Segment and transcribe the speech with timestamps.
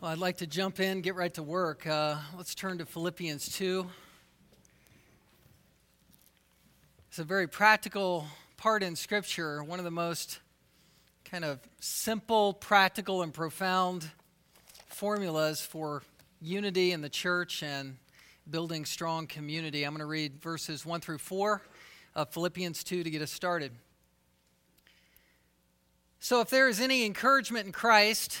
[0.00, 1.86] Well, I'd like to jump in, get right to work.
[1.86, 3.86] Uh, let's turn to Philippians 2.
[7.10, 8.24] It's a very practical
[8.56, 10.40] part in Scripture, one of the most
[11.26, 14.10] kind of simple, practical, and profound
[14.86, 16.02] formulas for
[16.40, 17.98] unity in the church and
[18.48, 19.84] building strong community.
[19.84, 21.60] I'm going to read verses 1 through 4
[22.14, 23.72] of Philippians 2 to get us started.
[26.20, 28.40] So, if there is any encouragement in Christ,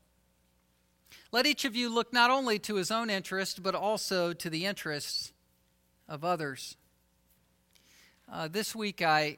[1.33, 4.65] Let each of you look not only to his own interest, but also to the
[4.65, 5.31] interests
[6.09, 6.75] of others.
[8.29, 9.37] Uh, this week, I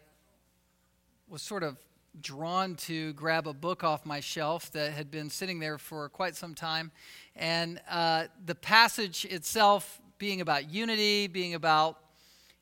[1.30, 1.78] was sort of
[2.20, 6.36] drawn to grab a book off my shelf that had been sitting there for quite
[6.36, 6.92] some time.
[7.36, 12.00] And uh, the passage itself being about unity, being about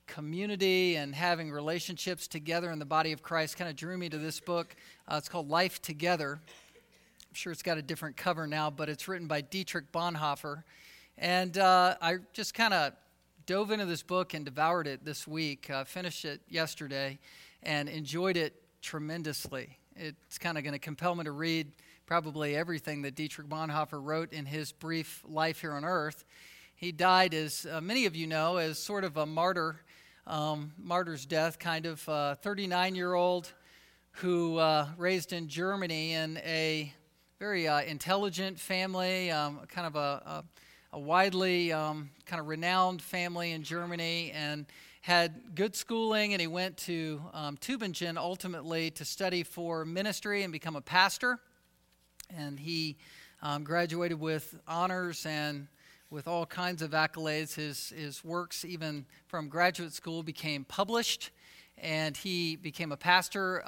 [0.07, 4.17] community, and having relationships together in the body of Christ kind of drew me to
[4.17, 4.75] this book.
[5.07, 6.41] Uh, it's called Life Together.
[7.31, 10.63] I'm sure it's got a different cover now, but it's written by Dietrich Bonhoeffer.
[11.17, 12.91] And uh, I just kind of
[13.45, 17.19] dove into this book and devoured it this week, uh, finished it yesterday,
[17.63, 19.77] and enjoyed it tremendously.
[19.95, 21.71] It's kind of going to compel me to read
[22.05, 26.25] probably everything that Dietrich Bonhoeffer wrote in his brief life here on earth.
[26.75, 29.79] He died, as uh, many of you know, as sort of a martyr,
[30.27, 32.01] um, martyr's death, kind of
[32.41, 33.53] 39 year old
[34.15, 36.93] who uh, raised in Germany in a
[37.41, 40.43] very uh, intelligent family, um, kind of a, a,
[40.93, 44.67] a widely um, kind of renowned family in Germany, and
[45.01, 46.33] had good schooling.
[46.33, 51.39] And he went to um, Tübingen ultimately to study for ministry and become a pastor.
[52.29, 52.97] And he
[53.41, 55.67] um, graduated with honors and
[56.11, 57.55] with all kinds of accolades.
[57.55, 61.31] His, his works, even from graduate school, became published,
[61.79, 63.63] and he became a pastor.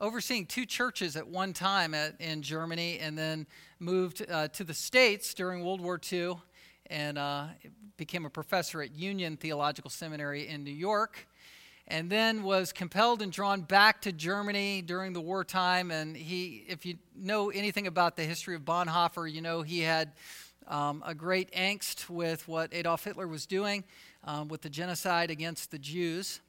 [0.00, 3.48] Overseeing two churches at one time at, in Germany and then
[3.80, 6.36] moved uh, to the States during World War II
[6.86, 7.46] and uh,
[7.96, 11.26] became a professor at Union Theological Seminary in New York.
[11.88, 15.90] And then was compelled and drawn back to Germany during the wartime.
[15.90, 20.12] And he, if you know anything about the history of Bonhoeffer, you know he had
[20.68, 23.82] um, a great angst with what Adolf Hitler was doing
[24.22, 26.40] um, with the genocide against the Jews.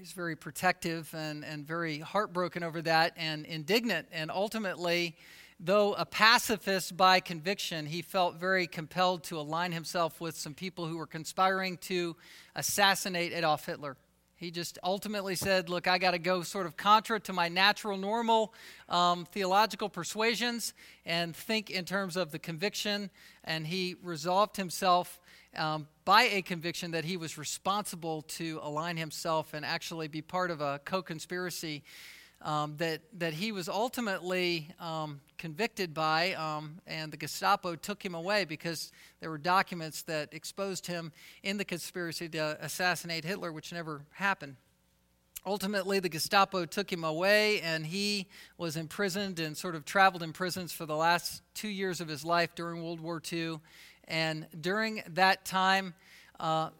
[0.00, 4.08] He's very protective and, and very heartbroken over that and indignant.
[4.10, 5.14] And ultimately,
[5.62, 10.86] though a pacifist by conviction, he felt very compelled to align himself with some people
[10.86, 12.16] who were conspiring to
[12.56, 13.98] assassinate Adolf Hitler.
[14.36, 17.98] He just ultimately said, Look, I got to go sort of contra to my natural,
[17.98, 18.54] normal
[18.88, 20.72] um, theological persuasions
[21.04, 23.10] and think in terms of the conviction.
[23.44, 25.20] And he resolved himself
[25.54, 30.50] um, by a conviction that he was responsible to align himself and actually be part
[30.50, 31.84] of a co conspiracy
[32.42, 38.16] um, that, that he was ultimately um, convicted by, um, and the Gestapo took him
[38.16, 38.90] away because
[39.20, 41.12] there were documents that exposed him
[41.44, 44.56] in the conspiracy to assassinate Hitler, which never happened.
[45.46, 48.26] Ultimately, the Gestapo took him away, and he
[48.58, 52.24] was imprisoned and sort of traveled in prisons for the last two years of his
[52.24, 53.60] life during World War II
[54.10, 55.94] and during that time,
[56.40, 56.70] uh,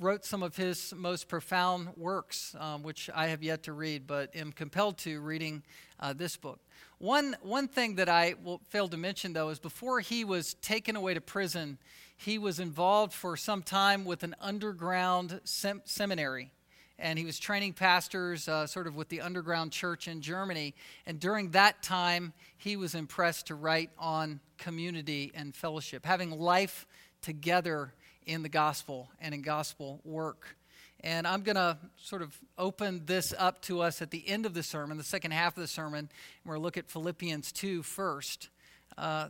[0.00, 4.34] wrote some of his most profound works, um, which I have yet to read, but
[4.36, 5.64] am compelled to reading
[5.98, 6.60] uh, this book.
[6.98, 10.94] One, one thing that I will, failed to mention, though, is before he was taken
[10.94, 11.78] away to prison,
[12.16, 16.52] he was involved for some time with an underground sem- seminary
[16.98, 20.74] and he was training pastors uh, sort of with the underground church in Germany.
[21.06, 26.86] And during that time, he was impressed to write on community and fellowship, having life
[27.22, 27.92] together
[28.26, 30.56] in the gospel and in gospel work.
[31.00, 34.54] And I'm going to sort of open this up to us at the end of
[34.54, 36.10] the sermon, the second half of the sermon,
[36.44, 38.48] we're going to look at Philippians 2 first.
[38.96, 39.28] Uh,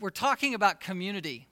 [0.00, 1.46] we're talking about community.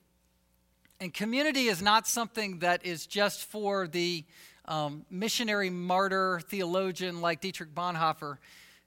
[1.00, 4.24] And community is not something that is just for the
[4.66, 8.38] um, missionary martyr theologian like Dietrich Bonhoeffer,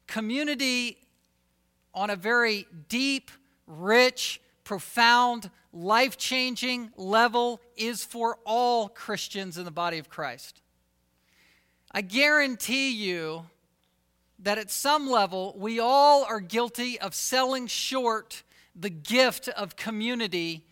[0.07, 0.97] community
[1.93, 3.31] on a very deep,
[3.65, 10.61] rich, profound, life changing level is for all Christians in the body of Christ.
[11.91, 13.45] I guarantee you
[14.39, 18.43] that at some level, we all are guilty of selling short
[18.75, 20.63] the gift of community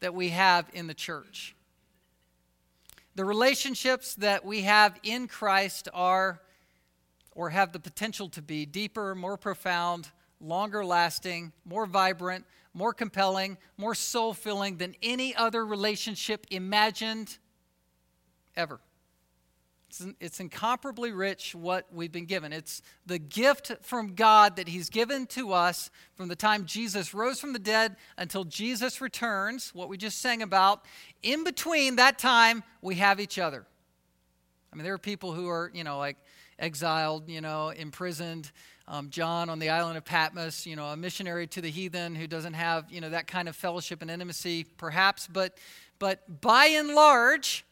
[0.00, 1.54] that we have in the church.
[3.16, 6.40] The relationships that we have in Christ are,
[7.32, 13.56] or have the potential to be, deeper, more profound, longer lasting, more vibrant, more compelling,
[13.76, 17.38] more soul filling than any other relationship imagined
[18.56, 18.80] ever.
[20.00, 22.52] It's, it's incomparably rich what we've been given.
[22.52, 27.38] It's the gift from God that He's given to us from the time Jesus rose
[27.38, 30.84] from the dead until Jesus returns, what we just sang about.
[31.22, 33.66] In between that time, we have each other.
[34.72, 36.16] I mean, there are people who are, you know, like
[36.58, 38.50] exiled, you know, imprisoned.
[38.88, 42.26] Um, John on the island of Patmos, you know, a missionary to the heathen who
[42.26, 45.26] doesn't have, you know, that kind of fellowship and intimacy, perhaps.
[45.26, 45.56] But,
[45.98, 47.64] but by and large,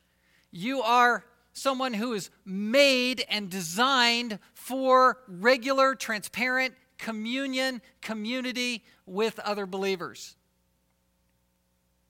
[0.53, 9.67] you are someone who is made and designed for regular, transparent communion, community with other
[9.67, 10.37] believers.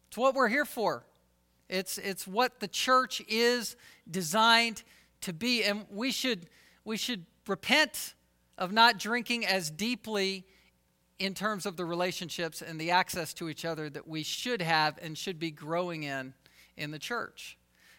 [0.09, 1.05] It's what we're here for.
[1.69, 3.77] It's, it's what the church is
[4.11, 4.83] designed
[5.23, 5.65] to be.
[5.65, 6.49] And we should,
[6.85, 8.15] we should repent
[8.59, 10.45] of not drinking as deeply
[11.19, 14.99] in terms of the relationships and the access to each other that we should have
[15.01, 16.35] and should be growing in
[16.77, 17.57] in the church.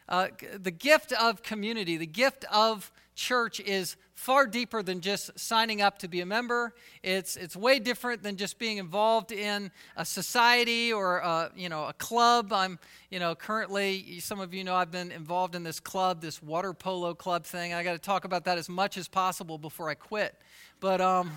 [0.10, 0.28] Uh,
[0.58, 6.00] the gift of community, the gift of church is far deeper than just signing up
[6.00, 6.74] to be a member.
[7.02, 11.86] It's, it's way different than just being involved in a society or a, you know,
[11.86, 12.54] a club.
[12.54, 12.80] I'm
[13.10, 16.74] you know, currently, some of you know I've been involved in this club, this water
[16.74, 17.74] polo club thing.
[17.74, 20.36] I got to talk about that as much as possible before I quit.
[20.80, 21.32] But, um,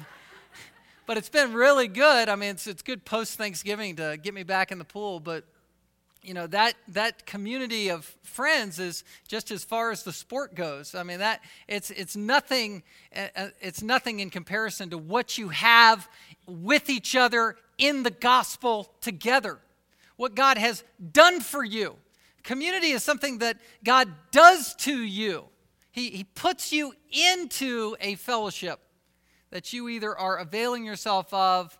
[1.07, 2.29] but it's been really good.
[2.29, 5.21] I mean, it's, it's good post Thanksgiving to get me back in the pool.
[5.21, 5.45] But
[6.27, 10.95] you know that that community of friends is just as far as the sport goes.
[10.95, 12.83] I mean that it's it's nothing
[13.15, 16.09] uh, uh, it's nothing in comparison to what you have
[16.45, 19.61] with each other in the gospel together.
[20.17, 20.83] What god has
[21.13, 21.95] done for you.
[22.43, 25.45] Community is something that god does to you.
[25.93, 28.81] He, he puts you into a fellowship
[29.51, 31.79] that you either are availing yourself of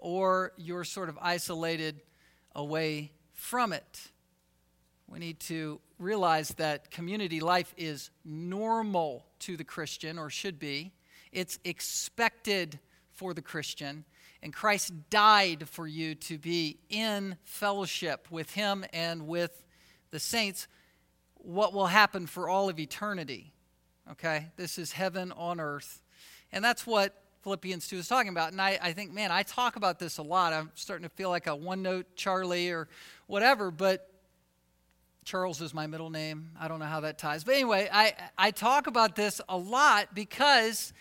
[0.00, 2.00] or you're sort of isolated
[2.54, 3.12] away
[3.42, 4.12] from it.
[5.08, 10.92] We need to realize that community life is normal to the Christian, or should be.
[11.32, 12.78] It's expected
[13.10, 14.04] for the Christian.
[14.44, 19.64] And Christ died for you to be in fellowship with Him and with
[20.12, 20.68] the saints.
[21.34, 23.52] What will happen for all of eternity?
[24.12, 24.46] Okay?
[24.56, 26.00] This is heaven on earth.
[26.52, 28.52] And that's what Philippians 2 is talking about.
[28.52, 30.52] And I, I think, man, I talk about this a lot.
[30.52, 32.88] I'm starting to feel like a one note Charlie or
[33.32, 34.10] whatever, but
[35.24, 36.50] Charles is my middle name.
[36.60, 37.44] I don't know how that ties.
[37.44, 40.92] But anyway, I, I talk about this a lot because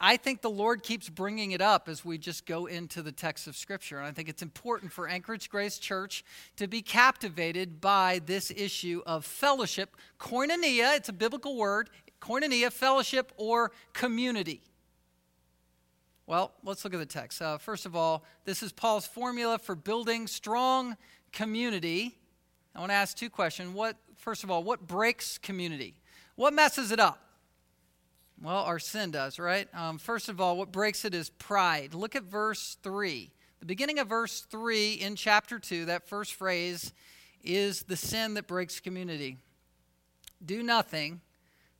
[0.00, 3.46] I think the Lord keeps bringing it up as we just go into the text
[3.46, 3.98] of Scripture.
[3.98, 6.24] And I think it's important for Anchorage Grace Church
[6.56, 9.96] to be captivated by this issue of fellowship.
[10.18, 11.90] Koinonia, it's a biblical word,
[12.22, 14.62] koinonia, fellowship, or community.
[16.26, 17.42] Well, let's look at the text.
[17.42, 20.96] Uh, first of all, this is Paul's formula for building strong
[21.34, 22.16] community.
[22.74, 23.74] I want to ask two questions.
[23.74, 25.94] What, first of all, what breaks community?
[26.36, 27.20] What messes it up?
[28.40, 29.68] Well, our sin does, right?
[29.74, 31.94] Um, first of all, what breaks it is pride.
[31.94, 33.30] Look at verse 3.
[33.60, 36.92] The beginning of verse 3 in chapter 2, that first phrase
[37.42, 39.36] is the sin that breaks community.
[40.44, 41.20] Do nothing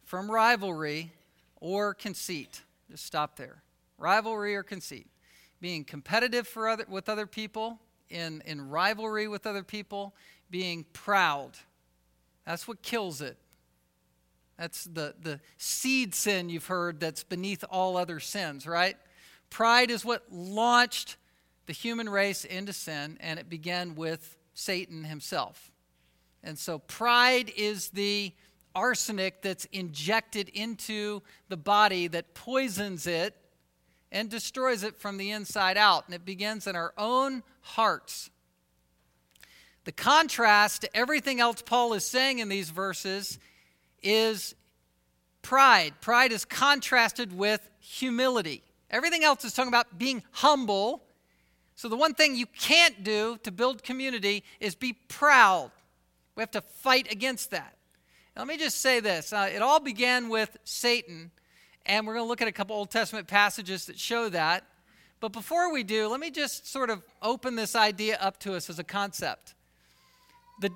[0.05, 1.13] from rivalry
[1.57, 2.63] or conceit.
[2.91, 3.63] Just stop there
[3.97, 5.07] rivalry or conceit,
[5.61, 7.79] being competitive for other, with other people,
[8.15, 10.15] in, in rivalry with other people,
[10.51, 11.51] being proud.
[12.47, 13.37] That's what kills it.
[14.57, 18.97] That's the, the seed sin you've heard that's beneath all other sins, right?
[19.51, 21.17] Pride is what launched
[21.67, 25.73] the human race into sin, and it began with Satan himself.
[26.43, 28.33] And so pride is the
[28.75, 33.35] arsenic that's injected into the body that poisons it
[34.15, 36.07] and destroys it from the inside out.
[36.07, 38.31] And it begins in our own hearts.
[39.85, 43.41] The contrast to everything else Paul is saying in these verses
[44.03, 44.55] is
[45.43, 45.95] pride.
[46.01, 48.63] Pride is contrasted with humility.
[48.89, 51.03] Everything else is talking about being humble.
[51.75, 55.73] So, the one thing you can't do to build community is be proud.
[56.37, 57.77] We have to fight against that.
[58.37, 61.33] Now, let me just say this uh, it all began with Satan
[61.87, 64.65] and we're going to look at a couple Old Testament passages that show that.
[65.21, 68.69] But before we do, let me just sort of open this idea up to us
[68.69, 69.55] as a concept.
[70.61, 70.71] The,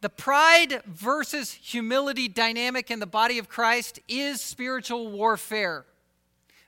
[0.00, 5.84] the pride versus humility dynamic in the body of Christ is spiritual warfare.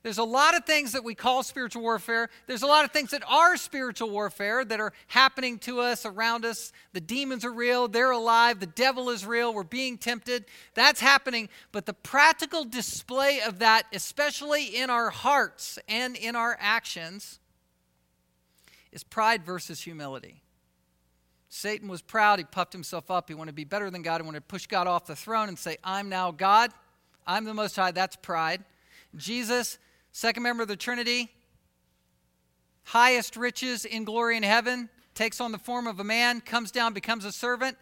[0.03, 2.29] There's a lot of things that we call spiritual warfare.
[2.49, 6.45] There's a lot of things that are spiritual warfare that are happening to us, around
[6.45, 6.73] us.
[6.93, 10.47] The demons are real, they're alive, the devil is real, we're being tempted.
[10.75, 11.49] That's happening.
[11.71, 17.39] But the practical display of that, especially in our hearts and in our actions,
[18.91, 20.43] is pride versus humility.
[21.49, 22.39] Satan was proud.
[22.39, 23.29] He puffed himself up.
[23.29, 24.21] He wanted to be better than God.
[24.21, 26.73] He wanted to push God off the throne and say, I'm now God.
[27.27, 27.93] I'm the Most High.
[27.93, 28.65] That's pride.
[29.17, 29.79] Jesus
[30.13, 31.31] second member of the Trinity,
[32.85, 36.93] highest riches in glory in heaven, takes on the form of a man, comes down,
[36.93, 37.77] becomes a servant,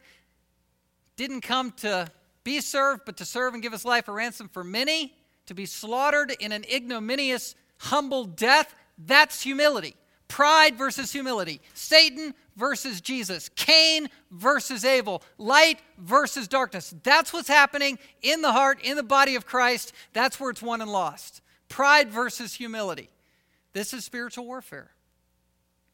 [1.16, 2.08] didn't come to
[2.44, 5.14] be served, but to serve and give his life a ransom for many,
[5.46, 8.74] to be slaughtered in an ignominious, humble death.
[8.98, 9.94] That's humility.
[10.28, 11.60] Pride versus humility.
[11.74, 13.48] Satan versus Jesus.
[13.56, 15.22] Cain versus Abel.
[15.38, 16.94] Light versus darkness.
[17.02, 19.92] That's what's happening in the heart, in the body of Christ.
[20.12, 21.42] That's where it's won and lost.
[21.70, 23.08] Pride versus humility.
[23.72, 24.90] This is spiritual warfare.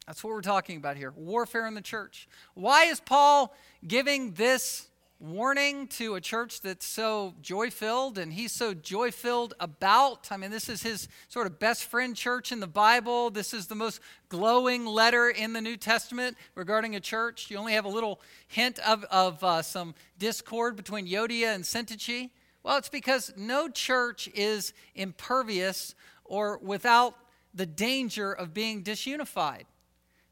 [0.07, 2.27] That's what we're talking about here warfare in the church.
[2.55, 3.55] Why is Paul
[3.87, 4.87] giving this
[5.19, 10.29] warning to a church that's so joy filled and he's so joy filled about?
[10.31, 13.29] I mean, this is his sort of best friend church in the Bible.
[13.29, 17.51] This is the most glowing letter in the New Testament regarding a church.
[17.51, 22.31] You only have a little hint of, of uh, some discord between Euodia and Syntyche.
[22.67, 25.95] Well, it's because no church is impervious
[26.25, 27.15] or without
[27.53, 29.63] the danger of being disunified.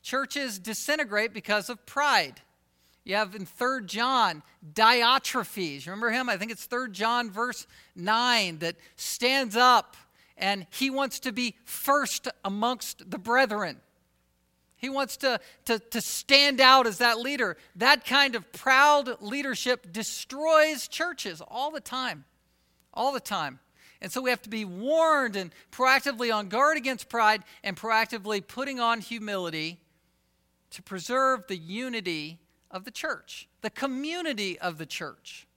[0.01, 2.41] Churches disintegrate because of pride.
[3.05, 5.85] You have in 3 John Diotrephes.
[5.85, 6.27] Remember him?
[6.27, 9.95] I think it's 3 John verse 9 that stands up
[10.35, 13.77] and he wants to be first amongst the brethren.
[14.85, 17.57] He wants to, to, to stand out as that leader.
[17.75, 22.23] That kind of proud leadership destroys churches all the time.
[22.93, 23.57] All the time.
[23.99, 28.47] And so we have to be warned and proactively on guard against pride and proactively
[28.47, 29.79] putting on humility
[30.69, 32.37] to preserve the unity
[32.69, 35.47] of the church, the community of the church,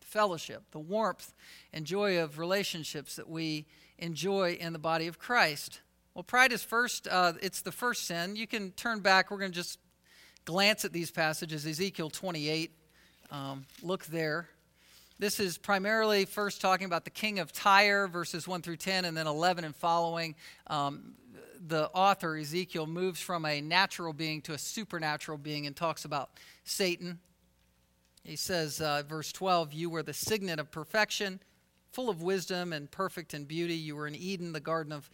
[0.00, 1.34] the fellowship, the warmth
[1.70, 3.66] and joy of relationships that we
[3.98, 5.81] enjoy in the body of Christ.
[6.14, 8.36] Well, pride is first, uh, it's the first sin.
[8.36, 9.30] You can turn back.
[9.30, 9.78] We're going to just
[10.44, 12.70] glance at these passages Ezekiel 28.
[13.30, 14.50] Um, look there.
[15.18, 19.16] This is primarily first talking about the king of Tyre, verses 1 through 10, and
[19.16, 20.34] then 11 and following.
[20.66, 21.14] Um,
[21.66, 26.28] the author, Ezekiel, moves from a natural being to a supernatural being and talks about
[26.64, 27.20] Satan.
[28.22, 31.40] He says, uh, verse 12, You were the signet of perfection,
[31.90, 33.76] full of wisdom and perfect in beauty.
[33.76, 35.08] You were in Eden, the garden of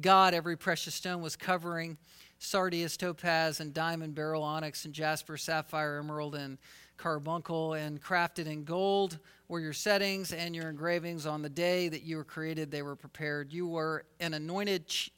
[0.00, 1.96] God, every precious stone was covering
[2.38, 6.58] sardius, topaz, and diamond, beryl, onyx, and jasper, sapphire, emerald, and
[6.96, 11.26] carbuncle, and crafted in gold were your settings and your engravings.
[11.26, 13.52] On the day that you were created, they were prepared.
[13.52, 15.10] You were an anointed ch-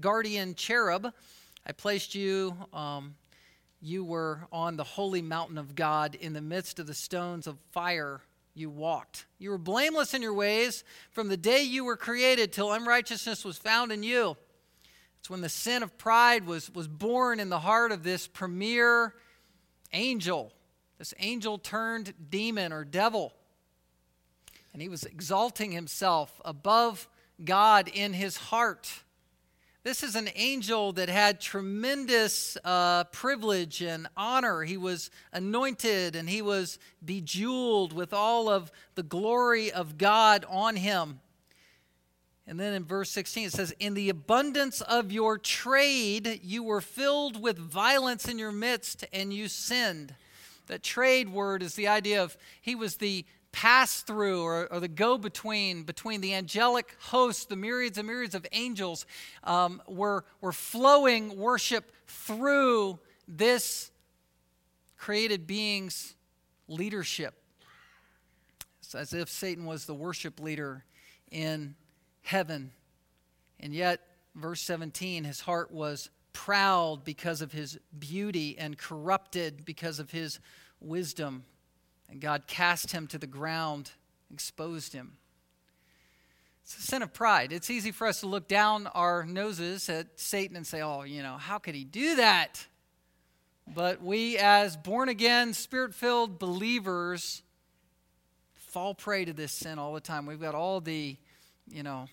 [0.00, 1.12] guardian cherub.
[1.66, 2.56] I placed you.
[2.72, 3.14] Um,
[3.80, 7.58] you were on the holy mountain of God in the midst of the stones of
[7.70, 8.20] fire
[8.56, 9.26] you walked.
[9.38, 13.58] You were blameless in your ways from the day you were created till unrighteousness was
[13.58, 14.36] found in you.
[15.20, 19.14] It's when the sin of pride was, was born in the heart of this premier
[19.92, 20.52] angel,
[20.98, 23.34] this angel turned demon or devil.
[24.72, 27.08] And he was exalting himself above
[27.44, 29.02] God in his heart.
[29.86, 34.64] This is an angel that had tremendous uh, privilege and honor.
[34.64, 40.74] He was anointed and he was bejeweled with all of the glory of God on
[40.74, 41.20] him.
[42.48, 46.80] And then in verse 16 it says, In the abundance of your trade, you were
[46.80, 50.16] filled with violence in your midst, and you sinned.
[50.66, 53.24] That trade word is the idea of he was the
[53.56, 58.34] pass through or, or the go between between the angelic hosts, the myriads and myriads
[58.34, 59.06] of angels,
[59.44, 63.90] um, were, were flowing worship through this
[64.98, 66.14] created being's
[66.68, 67.32] leadership.
[68.80, 70.84] It's as if Satan was the worship leader
[71.30, 71.76] in
[72.20, 72.72] heaven.
[73.58, 74.02] And yet,
[74.34, 80.40] verse 17, his heart was proud because of his beauty and corrupted because of his
[80.78, 81.44] wisdom.
[82.08, 83.90] And God cast him to the ground,
[84.32, 85.16] exposed him.
[86.62, 87.52] It's a sin of pride.
[87.52, 91.22] It's easy for us to look down our noses at Satan and say, oh, you
[91.22, 92.66] know, how could he do that?
[93.72, 97.42] But we, as born again, spirit filled believers,
[98.54, 100.26] fall prey to this sin all the time.
[100.26, 101.16] We've got all the,
[101.68, 102.08] you know,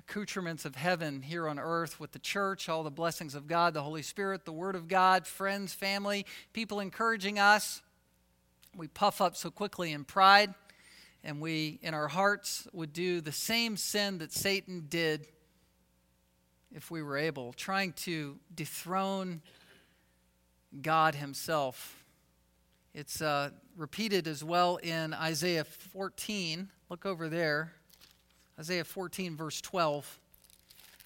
[0.00, 3.82] accoutrements of heaven here on earth with the church, all the blessings of God, the
[3.82, 7.80] Holy Spirit, the Word of God, friends, family, people encouraging us.
[8.76, 10.52] We puff up so quickly in pride,
[11.22, 15.26] and we, in our hearts, would do the same sin that Satan did
[16.74, 19.42] if we were able, trying to dethrone
[20.82, 22.04] God Himself.
[22.94, 26.68] It's uh, repeated as well in Isaiah 14.
[26.90, 27.72] Look over there.
[28.58, 30.18] Isaiah 14, verse 12.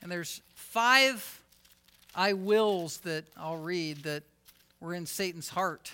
[0.00, 1.42] And there's five
[2.14, 4.22] I wills that I'll read that
[4.80, 5.92] were in Satan's heart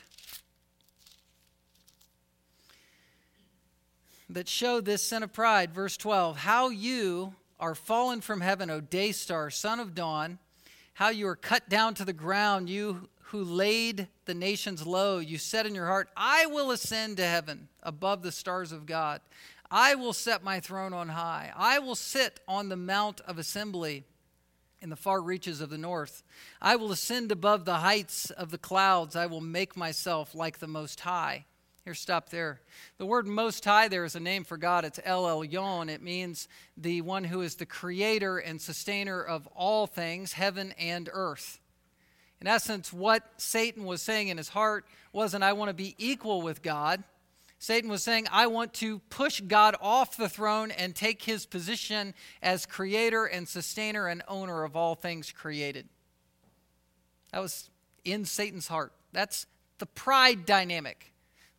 [4.34, 5.72] that show this sin of pride.
[5.72, 10.38] Verse 12 How you are fallen from heaven, O day star, son of dawn,
[10.94, 15.18] how you are cut down to the ground, you who laid the nations low.
[15.18, 19.20] You said in your heart, I will ascend to heaven above the stars of God.
[19.70, 21.52] I will set my throne on high.
[21.56, 24.04] I will sit on the mount of assembly
[24.80, 26.22] in the far reaches of the north.
[26.60, 29.16] I will ascend above the heights of the clouds.
[29.16, 31.46] I will make myself like the Most High.
[31.84, 32.62] Here, stop there.
[32.96, 34.86] The word Most High there is a name for God.
[34.86, 35.90] It's El Elyon.
[35.90, 36.48] It means
[36.78, 41.60] the one who is the creator and sustainer of all things, heaven and earth.
[42.40, 46.40] In essence, what Satan was saying in his heart wasn't, I want to be equal
[46.40, 47.04] with God.
[47.58, 52.14] Satan was saying, I want to push God off the throne and take his position
[52.42, 55.90] as creator and sustainer and owner of all things created.
[57.30, 57.68] That was
[58.06, 58.94] in Satan's heart.
[59.12, 59.44] That's
[59.78, 61.10] the pride dynamic.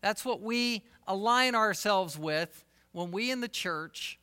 [0.06, 4.20] That's what we align ourselves with when we in the church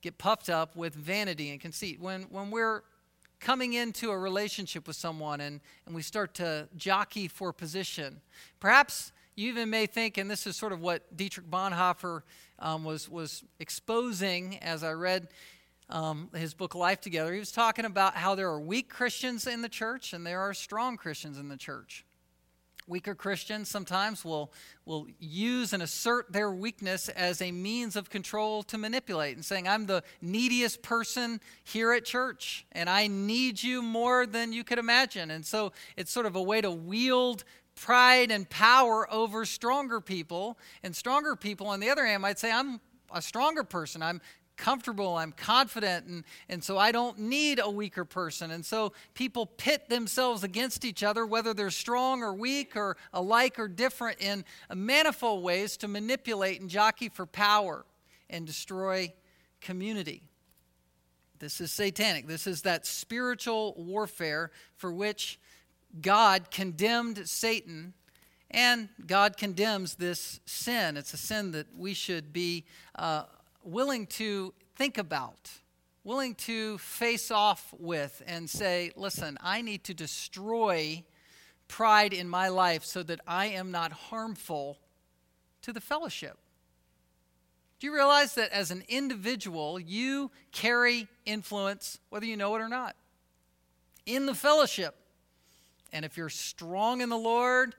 [0.00, 2.00] get puffed up with vanity and conceit.
[2.00, 2.82] When, when we're
[3.38, 8.22] coming into a relationship with someone and, and we start to jockey for position.
[8.58, 12.22] Perhaps you even may think, and this is sort of what Dietrich Bonhoeffer
[12.58, 15.28] um, was, was exposing as I read
[15.90, 17.34] um, his book Life Together.
[17.34, 20.54] He was talking about how there are weak Christians in the church and there are
[20.54, 22.06] strong Christians in the church.
[22.88, 24.52] Weaker Christians sometimes will,
[24.84, 29.68] will use and assert their weakness as a means of control to manipulate and saying,
[29.68, 34.78] I'm the neediest person here at church and I need you more than you could
[34.78, 35.30] imagine.
[35.30, 40.58] And so it's sort of a way to wield pride and power over stronger people.
[40.82, 42.80] And stronger people, on the other hand, might say, I'm
[43.12, 44.02] a stronger person.
[44.02, 44.20] I'm
[44.58, 48.50] comfortable, I'm confident, and, and so I don't need a weaker person.
[48.50, 53.58] And so people pit themselves against each other, whether they're strong or weak or alike
[53.58, 54.44] or different, in
[54.74, 57.86] manifold ways to manipulate and jockey for power
[58.28, 59.12] and destroy
[59.62, 60.22] community.
[61.38, 62.26] This is satanic.
[62.26, 65.38] This is that spiritual warfare for which
[66.02, 67.94] God condemned Satan
[68.50, 70.96] and God condemns this sin.
[70.96, 73.24] It's a sin that we should be uh,
[73.62, 75.50] willing to think about,
[76.04, 81.04] willing to face off with, and say, listen, I need to destroy
[81.68, 84.78] pride in my life so that I am not harmful
[85.62, 86.38] to the fellowship.
[87.78, 92.68] Do you realize that as an individual, you carry influence, whether you know it or
[92.68, 92.96] not,
[94.04, 94.96] in the fellowship?
[95.92, 97.74] And if you're strong in the Lord,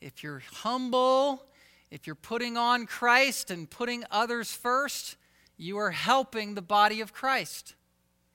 [0.00, 1.44] if you're humble,
[1.90, 5.16] if you're putting on Christ and putting others first,
[5.56, 7.74] you are helping the body of Christ.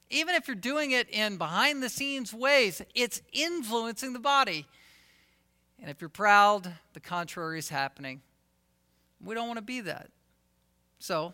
[0.10, 4.66] Even if you're doing it in behind the scenes ways, it's influencing the body.
[5.80, 8.22] And if you're proud, the contrary is happening.
[9.24, 10.10] We don't want to be that.
[11.00, 11.34] So,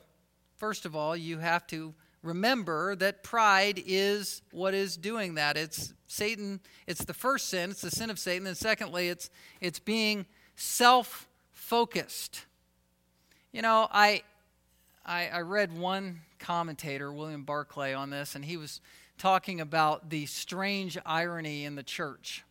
[0.58, 5.58] first of all, you have to remember that pride is what is doing that.
[5.58, 8.48] It's Satan, it's the first sin, it's the sin of Satan.
[8.48, 9.30] And secondly, it's
[9.62, 12.45] it's being self-focused.
[13.52, 14.24] You know, I
[15.06, 18.82] I, I read one commentator, William Barclay, on this, and he was
[19.20, 22.44] talking about the strange irony in the church.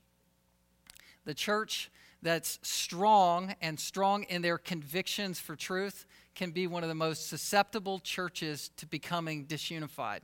[1.25, 1.91] The church
[2.23, 7.29] that's strong and strong in their convictions for truth can be one of the most
[7.29, 10.21] susceptible churches to becoming disunified.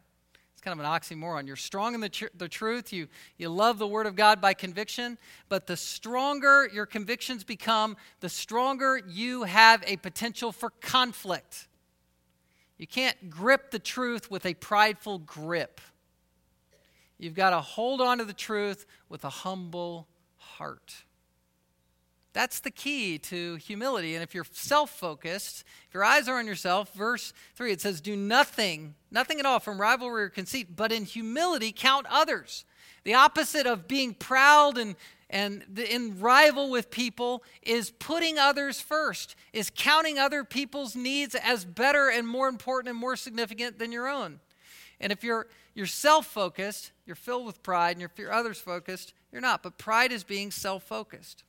[0.53, 1.49] It's kind of an oxymoron.
[1.49, 4.55] You're strong in the, tr- the truth, you, you love the Word of God by
[4.55, 11.67] conviction, but the stronger your convictions become, the stronger you have a potential for conflict.
[12.81, 15.83] You can't grip the truth with a prideful grip.
[17.19, 21.05] You've got to hold on to the truth with a humble heart.
[22.33, 24.15] That's the key to humility.
[24.15, 28.01] And if you're self focused, if your eyes are on yourself, verse 3, it says,
[28.01, 32.65] Do nothing, nothing at all from rivalry or conceit, but in humility count others.
[33.05, 34.97] The opposite of being proud and
[35.31, 41.37] and the, in rival with people is putting others first, is counting other people's needs
[41.37, 44.41] as better and more important and more significant than your own.
[45.01, 49.15] And if you're, you're self focused, you're filled with pride, and if you're others focused,
[49.31, 49.63] you're not.
[49.63, 51.45] But pride is being self focused,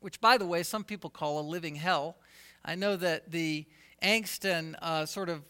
[0.00, 2.16] which, by the way, some people call a living hell.
[2.64, 3.66] I know that the
[4.00, 5.42] angst and uh, sort of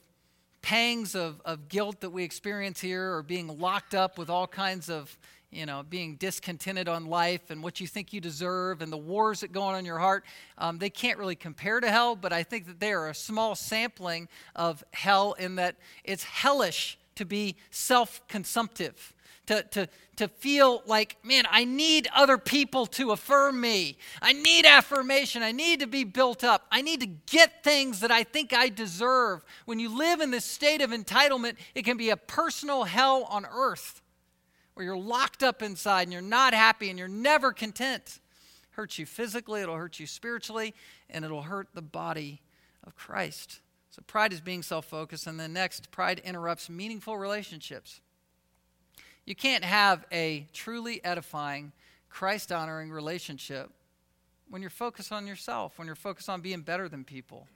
[0.63, 4.89] pangs of, of guilt that we experience here, or being locked up with all kinds
[4.89, 5.17] of,
[5.57, 9.41] you know, being discontented on life and what you think you deserve and the wars
[9.41, 10.25] that go on in your heart,
[10.59, 13.55] um, they can't really compare to hell, but I think that they are a small
[13.55, 19.15] sampling of hell in that it's hellish to be self consumptive
[19.47, 23.97] to, to, to feel like, man, I need other people to affirm me.
[24.21, 25.43] I need affirmation.
[25.43, 26.67] I need to be built up.
[26.71, 29.45] I need to get things that I think I deserve.
[29.65, 33.47] When you live in this state of entitlement, it can be a personal hell on
[33.47, 34.03] earth
[34.77, 38.21] where you're locked up inside and you're not happy and you're never content.
[38.73, 40.75] hurts you physically, it'll hurt you spiritually,
[41.09, 42.43] and it'll hurt the body
[42.87, 43.61] of Christ.
[43.89, 45.27] So pride is being self focused.
[45.27, 48.03] And then next, pride interrupts meaningful relationships.
[49.25, 51.73] You can't have a truly edifying,
[52.11, 53.71] Christ honoring relationship
[54.51, 57.49] when you're focused on yourself, when you're focused on being better than people.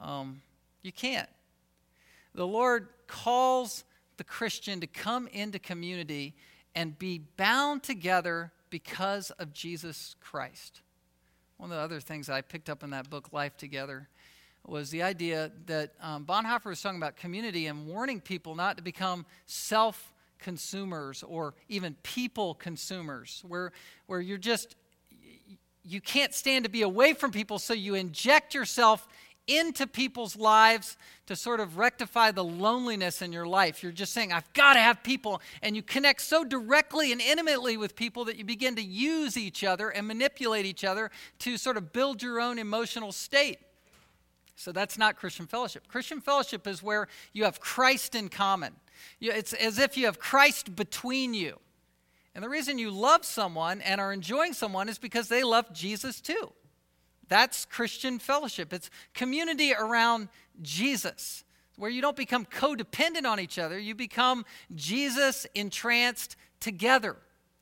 [0.00, 0.42] Um,
[0.82, 1.28] you can't.
[2.34, 3.84] The Lord calls
[4.16, 6.34] the Christian to come into community
[6.74, 10.80] and be bound together because of Jesus Christ.
[11.56, 14.08] One of the other things I picked up in that book, Life Together,
[14.66, 18.82] was the idea that um, Bonhoeffer was talking about community and warning people not to
[18.82, 23.72] become self consumers or even people consumers, where,
[24.06, 24.76] where you're just,
[25.84, 29.06] you can't stand to be away from people, so you inject yourself
[29.46, 33.82] into people's lives to sort of rectify the loneliness in your life.
[33.82, 35.40] You're just saying, I've got to have people.
[35.62, 39.64] And you connect so directly and intimately with people that you begin to use each
[39.64, 43.58] other and manipulate each other to sort of build your own emotional state.
[44.56, 45.88] So that's not Christian fellowship.
[45.88, 48.74] Christian fellowship is where you have Christ in common.
[49.20, 51.58] It's as if you have Christ between you.
[52.34, 56.20] And the reason you love someone and are enjoying someone is because they love Jesus
[56.20, 56.52] too.
[57.28, 58.72] That's Christian fellowship.
[58.72, 60.28] It's community around
[60.62, 61.44] Jesus,
[61.76, 67.16] where you don't become codependent on each other, you become Jesus entranced together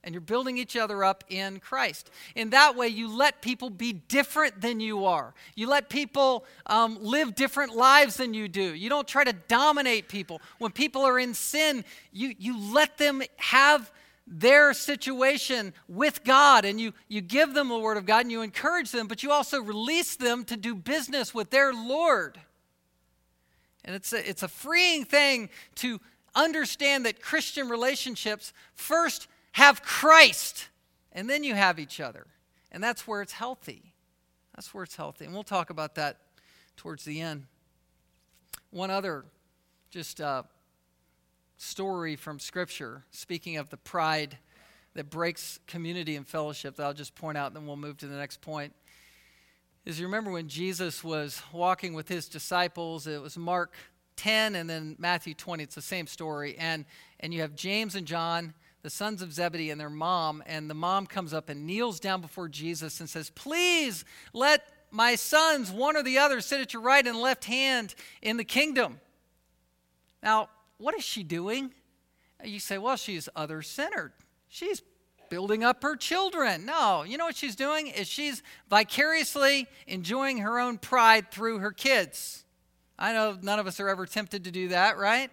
[0.05, 2.11] and you're building each other up in Christ.
[2.35, 5.33] In that way, you let people be different than you are.
[5.55, 8.75] You let people um, live different lives than you do.
[8.75, 10.41] You don't try to dominate people.
[10.59, 13.93] When people are in sin, you, you let them have
[14.27, 18.43] their situation with God and you, you give them the Word of God and you
[18.43, 22.39] encourage them, but you also release them to do business with their Lord.
[23.85, 26.01] And it's a, it's a freeing thing to
[26.35, 30.69] understand that Christian relationships first have Christ,
[31.13, 32.27] and then you have each other.
[32.71, 33.93] And that's where it's healthy.
[34.55, 35.25] That's where it's healthy.
[35.25, 36.19] And we'll talk about that
[36.77, 37.45] towards the end.
[38.71, 39.25] One other
[39.91, 40.45] just uh,
[41.63, 44.39] story from Scripture, speaking of the pride
[44.95, 48.07] that breaks community and fellowship, that I'll just point out, and then we'll move to
[48.07, 48.75] the next point.
[49.85, 53.75] Is you remember when Jesus was walking with his disciples, it was Mark
[54.17, 55.63] 10 and then Matthew 20.
[55.63, 56.57] It's the same story.
[56.59, 56.85] And,
[57.21, 60.75] and you have James and John the sons of Zebedee and their mom, and the
[60.75, 65.97] mom comes up and kneels down before Jesus and says, Please let my sons, one
[65.97, 69.01] or the other, sit at your right and left hand in the kingdom.
[70.23, 71.73] Now, what is she doing?
[72.45, 74.13] You say, Well, she's other centered.
[74.49, 74.83] She's
[75.31, 76.67] building up her children.
[76.67, 77.87] No, you know what she's doing?
[77.87, 82.45] Is she's vicariously enjoying her own pride through her kids.
[82.99, 85.31] I know none of us are ever tempted to do that, right?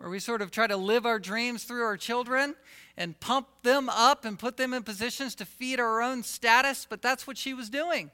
[0.00, 2.54] where we sort of try to live our dreams through our children
[2.96, 7.02] and pump them up and put them in positions to feed our own status, but
[7.02, 8.10] that's what she was doing.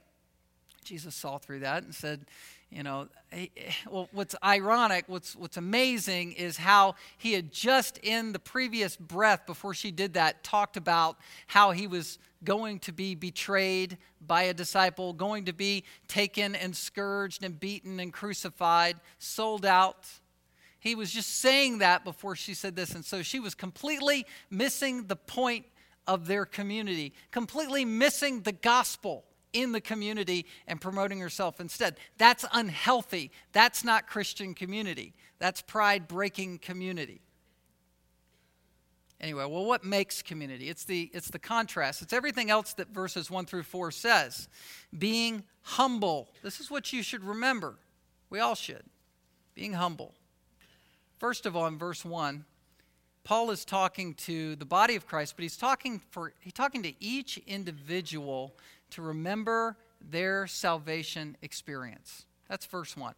[0.83, 2.27] Jesus saw through that and said,
[2.77, 7.97] you know, eh, eh, well, what's ironic, what's, what's amazing is how he had just
[8.03, 12.93] in the previous breath before she did that talked about how he was going to
[12.93, 18.97] be betrayed by a disciple, going to be taken and scourged and beaten and crucified,
[19.19, 20.07] sold out
[20.79, 22.95] he was just saying that before she said this.
[22.95, 25.67] And so she was completely missing the point
[26.07, 29.25] of their community, completely missing the gospel
[29.57, 31.97] in the community and promoting herself instead.
[32.19, 33.31] That's unhealthy.
[33.53, 35.15] That's not Christian community.
[35.39, 37.23] That's pride breaking community.
[39.19, 40.69] Anyway, well, what makes community?
[40.69, 42.03] It's the, it's the contrast.
[42.03, 44.49] It's everything else that verses 1 through 4 says.
[44.97, 46.29] Being humble.
[46.43, 47.77] This is what you should remember.
[48.29, 48.83] We all should.
[49.55, 50.13] Being humble.
[51.19, 52.45] First of all, in verse 1,
[53.25, 56.93] Paul is talking to the body of Christ, but he's talking for he's talking to
[57.01, 58.55] each individual
[58.91, 62.27] to remember their salvation experience.
[62.49, 63.15] That's verse 1.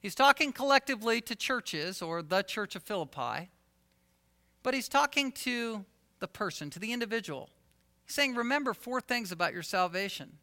[0.00, 3.50] He's talking collectively to churches or the church of Philippi,
[4.62, 5.84] but he's talking to
[6.20, 7.50] the person, to the individual.
[8.06, 10.38] He's saying, Remember four things about your salvation.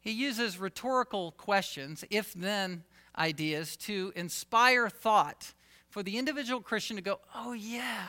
[0.00, 2.84] he uses rhetorical questions, if then
[3.16, 5.52] ideas, to inspire thought
[5.88, 8.06] for the individual Christian to go, oh, yeah,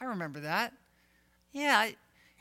[0.00, 0.72] I remember that.
[1.52, 1.90] Yeah.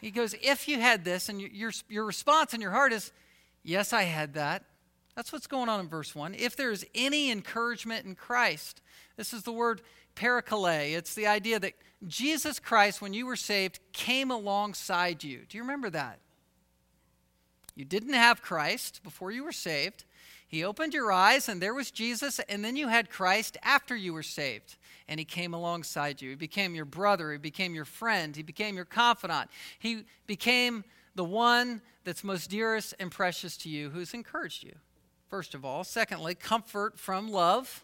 [0.02, 3.12] He goes, if you had this, and your, your response in your heart is,
[3.64, 4.64] yes, I had that.
[5.16, 6.36] That's what's going on in verse 1.
[6.36, 8.82] If there is any encouragement in Christ,
[9.16, 9.82] this is the word
[10.16, 10.94] parakale.
[10.94, 11.74] It's the idea that
[12.06, 15.44] Jesus Christ, when you were saved, came alongside you.
[15.48, 16.20] Do you remember that?
[17.76, 20.06] You didn't have Christ before you were saved.
[20.48, 24.14] He opened your eyes, and there was Jesus, and then you had Christ after you
[24.14, 24.78] were saved.
[25.08, 26.30] And he came alongside you.
[26.32, 27.32] He became your brother.
[27.32, 28.36] He became your friend.
[28.36, 29.50] He became your confidant.
[29.80, 30.84] He became
[31.16, 34.76] the one that's most dearest and precious to you who's encouraged you
[35.36, 35.84] first of all.
[35.84, 37.84] Secondly, comfort from love.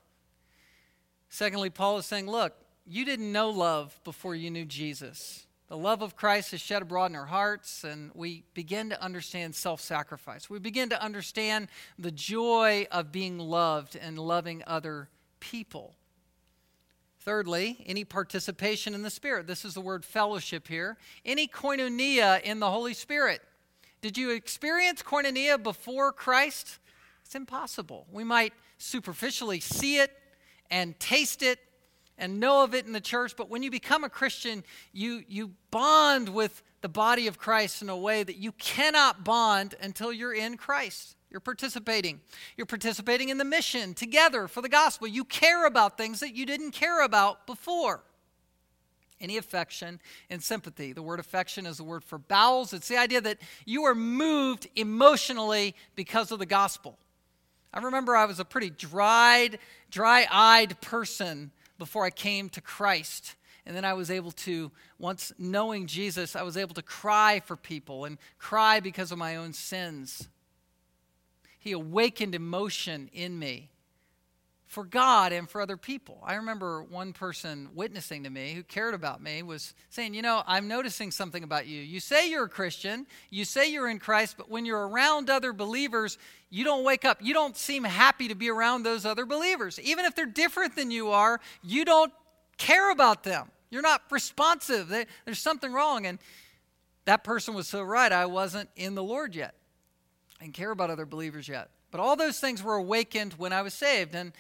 [1.30, 2.54] Secondly, Paul is saying, look,
[2.86, 5.46] you didn't know love before you knew Jesus.
[5.72, 9.56] The love of Christ is shed abroad in our hearts, and we begin to understand
[9.56, 10.50] self sacrifice.
[10.50, 15.08] We begin to understand the joy of being loved and loving other
[15.40, 15.96] people.
[17.22, 19.48] Thirdly, any participation in the Spirit.
[19.48, 20.98] This is the word fellowship here.
[21.24, 23.40] Any koinonia in the Holy Spirit.
[24.02, 26.80] Did you experience koinonia before Christ?
[27.24, 28.08] It's impossible.
[28.12, 30.12] We might superficially see it
[30.70, 31.60] and taste it
[32.22, 35.52] and know of it in the church, but when you become a Christian, you, you
[35.72, 40.34] bond with the body of Christ in a way that you cannot bond until you're
[40.34, 41.16] in Christ.
[41.32, 42.22] You're participating.
[42.56, 45.08] You're participating in the mission together for the gospel.
[45.08, 48.04] You care about things that you didn't care about before.
[49.20, 50.94] Any affection and sympathy.
[50.94, 52.72] The word affection is the word for bowels.
[52.72, 57.00] It's the idea that you are moved emotionally because of the gospel.
[57.74, 59.58] I remember I was a pretty dried,
[59.90, 61.52] dry eyed person
[61.82, 63.36] before I came to Christ.
[63.66, 67.56] And then I was able to, once knowing Jesus, I was able to cry for
[67.56, 70.30] people and cry because of my own sins.
[71.58, 73.71] He awakened emotion in me
[74.72, 76.24] for God and for other people.
[76.24, 80.44] I remember one person witnessing to me who cared about me was saying, You know,
[80.48, 81.82] I'm noticing something about you.
[81.82, 85.52] You say you're a Christian, you say you're in Christ, but when you're around other
[85.52, 86.18] believers,
[86.50, 87.18] you don't wake up.
[87.22, 89.78] You don't seem happy to be around those other believers.
[89.78, 92.14] Even if they're different than you are, you don't
[92.58, 93.52] care about them.
[93.72, 94.88] You're not responsive.
[94.88, 96.06] There's something wrong.
[96.06, 96.18] And
[97.04, 98.12] that person was so right.
[98.12, 99.54] I wasn't in the Lord yet
[100.40, 101.72] and care about other believers yet.
[101.92, 104.16] But all those things were awakened when I was saved.
[104.16, 104.32] And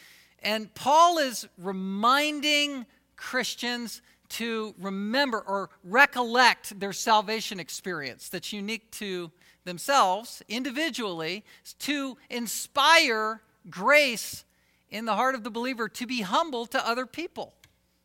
[0.41, 9.31] and Paul is reminding Christians to remember or recollect their salvation experience that's unique to
[9.65, 11.43] themselves individually
[11.79, 14.43] to inspire grace
[14.89, 17.53] in the heart of the believer to be humble to other people.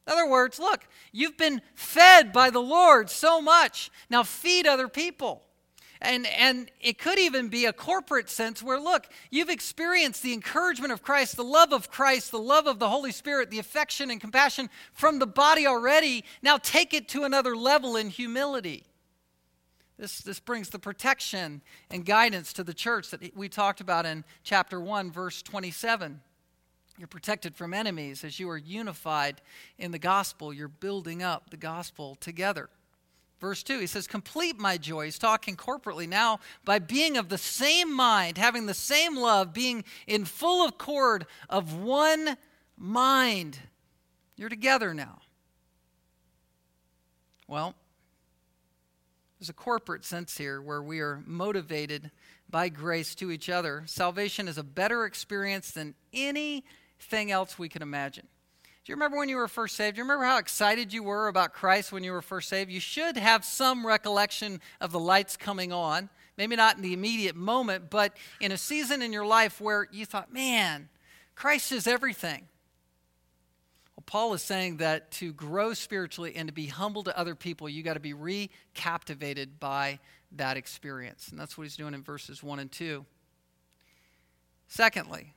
[0.07, 3.91] In other words, look, you've been fed by the Lord so much.
[4.11, 5.46] Now feed other people.
[6.01, 10.93] And, and it could even be a corporate sense where, look, you've experienced the encouragement
[10.93, 14.21] of Christ, the love of Christ, the love of the Holy Spirit, the affection and
[14.21, 16.25] compassion from the body already.
[16.43, 18.85] Now take it to another level in humility.
[19.99, 24.25] This, this brings the protection and guidance to the church that we talked about in
[24.45, 26.21] chapter 1, verse 27.
[26.99, 29.41] You're protected from enemies as you are unified
[29.79, 30.53] in the gospel.
[30.53, 32.69] You're building up the gospel together.
[33.41, 35.05] Verse 2, he says, Complete my joy.
[35.05, 39.85] He's talking corporately now by being of the same mind, having the same love, being
[40.07, 42.37] in full accord of one
[42.79, 43.59] mind.
[44.37, 45.21] You're together now.
[47.47, 47.75] Well,
[49.39, 52.11] there's a corporate sense here where we are motivated
[52.49, 53.83] by grace to each other.
[53.87, 58.29] Salvation is a better experience than anything else we can imagine.
[58.87, 59.97] Do you remember when you were first saved?
[59.97, 62.71] Do you remember how excited you were about Christ when you were first saved?
[62.71, 66.09] You should have some recollection of the lights coming on.
[66.39, 70.07] Maybe not in the immediate moment, but in a season in your life where you
[70.07, 70.89] thought, man,
[71.35, 72.47] Christ is everything.
[73.97, 77.69] Well, Paul is saying that to grow spiritually and to be humble to other people,
[77.69, 79.99] you got to be recaptivated by
[80.37, 81.27] that experience.
[81.31, 83.05] And that's what he's doing in verses 1 and 2.
[84.69, 85.33] Secondly,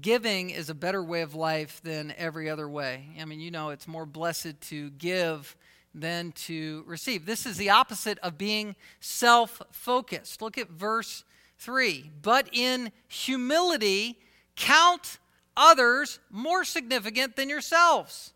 [0.00, 3.08] giving is a better way of life than every other way.
[3.20, 5.56] I mean, you know, it's more blessed to give
[5.94, 7.26] than to receive.
[7.26, 10.42] This is the opposite of being self focused.
[10.42, 11.24] Look at verse
[11.58, 12.10] 3.
[12.22, 14.18] But in humility,
[14.56, 15.18] count
[15.56, 18.32] others more significant than yourselves.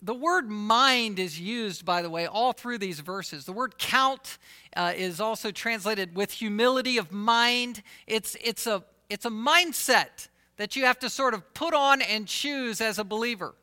[0.00, 3.44] The word mind is used, by the way, all through these verses.
[3.44, 4.38] The word count
[4.76, 7.82] uh, is also translated with humility of mind.
[8.06, 12.26] It's, it's a it's a mindset that you have to sort of put on and
[12.26, 13.54] choose as a believer.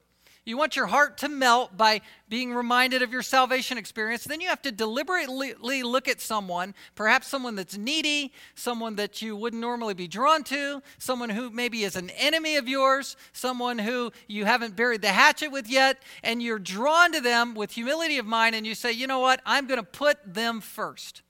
[0.45, 4.47] you want your heart to melt by being reminded of your salvation experience, then you
[4.47, 9.95] have to deliberately look at someone, perhaps someone that's needy, someone that you wouldn't normally
[9.95, 14.75] be drawn to, someone who maybe is an enemy of yours, someone who you haven't
[14.75, 18.67] buried the hatchet with yet, and you're drawn to them with humility of mind, and
[18.67, 21.23] you say, you know what, I'm going to put them first.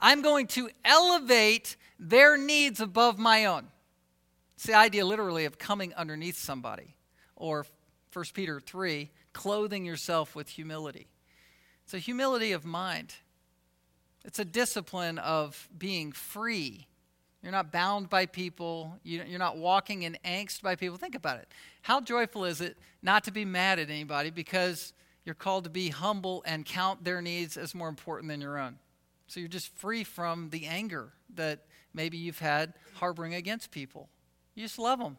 [0.00, 3.68] I'm going to elevate their needs above my own.
[4.56, 6.96] It's the idea literally of coming underneath somebody.
[7.36, 7.64] Or
[8.12, 11.06] 1 Peter 3, clothing yourself with humility.
[11.84, 13.14] It's a humility of mind.
[14.24, 16.86] It's a discipline of being free.
[17.42, 18.98] You're not bound by people.
[19.02, 20.96] You're not walking in angst by people.
[20.96, 21.48] Think about it.
[21.82, 24.92] How joyful is it not to be mad at anybody because
[25.24, 28.78] you're called to be humble and count their needs as more important than your own?
[29.28, 31.60] So you're just free from the anger that
[31.94, 34.08] maybe you've had harboring against people.
[34.54, 35.16] You just love them.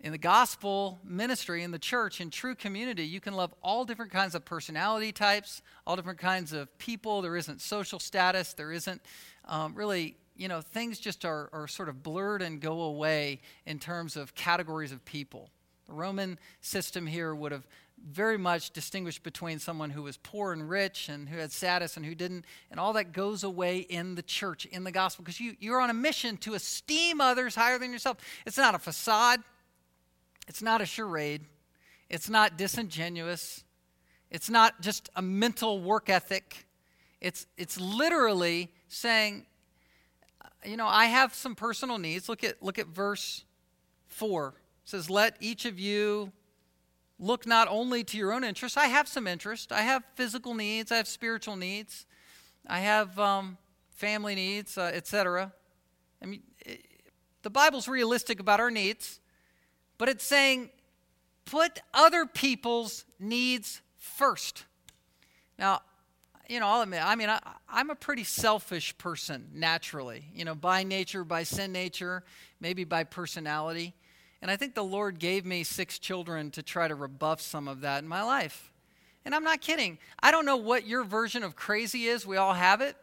[0.00, 4.10] In the gospel ministry, in the church, in true community, you can love all different
[4.10, 7.22] kinds of personality types, all different kinds of people.
[7.22, 8.52] There isn't social status.
[8.52, 9.00] There isn't
[9.44, 13.78] um, really, you know, things just are, are sort of blurred and go away in
[13.78, 15.50] terms of categories of people.
[15.86, 17.66] The Roman system here would have
[18.10, 22.04] very much distinguished between someone who was poor and rich and who had status and
[22.04, 22.44] who didn't.
[22.70, 25.90] And all that goes away in the church, in the gospel, because you, you're on
[25.90, 28.18] a mission to esteem others higher than yourself.
[28.46, 29.40] It's not a facade,
[30.48, 31.42] it's not a charade,
[32.10, 33.64] it's not disingenuous,
[34.30, 36.66] it's not just a mental work ethic.
[37.20, 39.46] It's, it's literally saying,
[40.44, 42.28] uh, you know, I have some personal needs.
[42.28, 43.44] Look at, look at verse
[44.08, 44.48] 4.
[44.48, 46.32] It says, Let each of you
[47.22, 48.76] look not only to your own interests.
[48.76, 49.70] I have some interest.
[49.72, 50.90] I have physical needs.
[50.90, 52.04] I have spiritual needs.
[52.66, 53.56] I have um,
[53.90, 55.52] family needs, uh, etc.
[56.20, 56.84] I mean, it,
[57.42, 59.20] the Bible's realistic about our needs,
[59.98, 60.70] but it's saying
[61.44, 64.64] put other people's needs first.
[65.58, 65.82] Now,
[66.48, 67.40] you know, I'll admit, I mean, I,
[67.72, 72.24] am a pretty selfish person naturally, you know, by nature, by sin nature,
[72.60, 73.94] maybe by personality.
[74.42, 77.80] And I think the Lord gave me six children to try to rebuff some of
[77.82, 78.72] that in my life.
[79.24, 79.98] And I'm not kidding.
[80.20, 82.26] I don't know what your version of crazy is.
[82.26, 82.96] We all have it.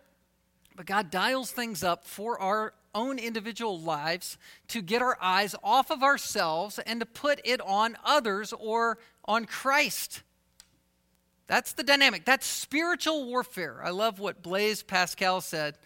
[0.76, 5.92] But God dials things up for our own individual lives to get our eyes off
[5.92, 10.24] of ourselves and to put it on others or on Christ.
[11.48, 12.26] That's the dynamic.
[12.26, 13.82] That's spiritual warfare.
[13.84, 15.78] I love what Blaise Pascal said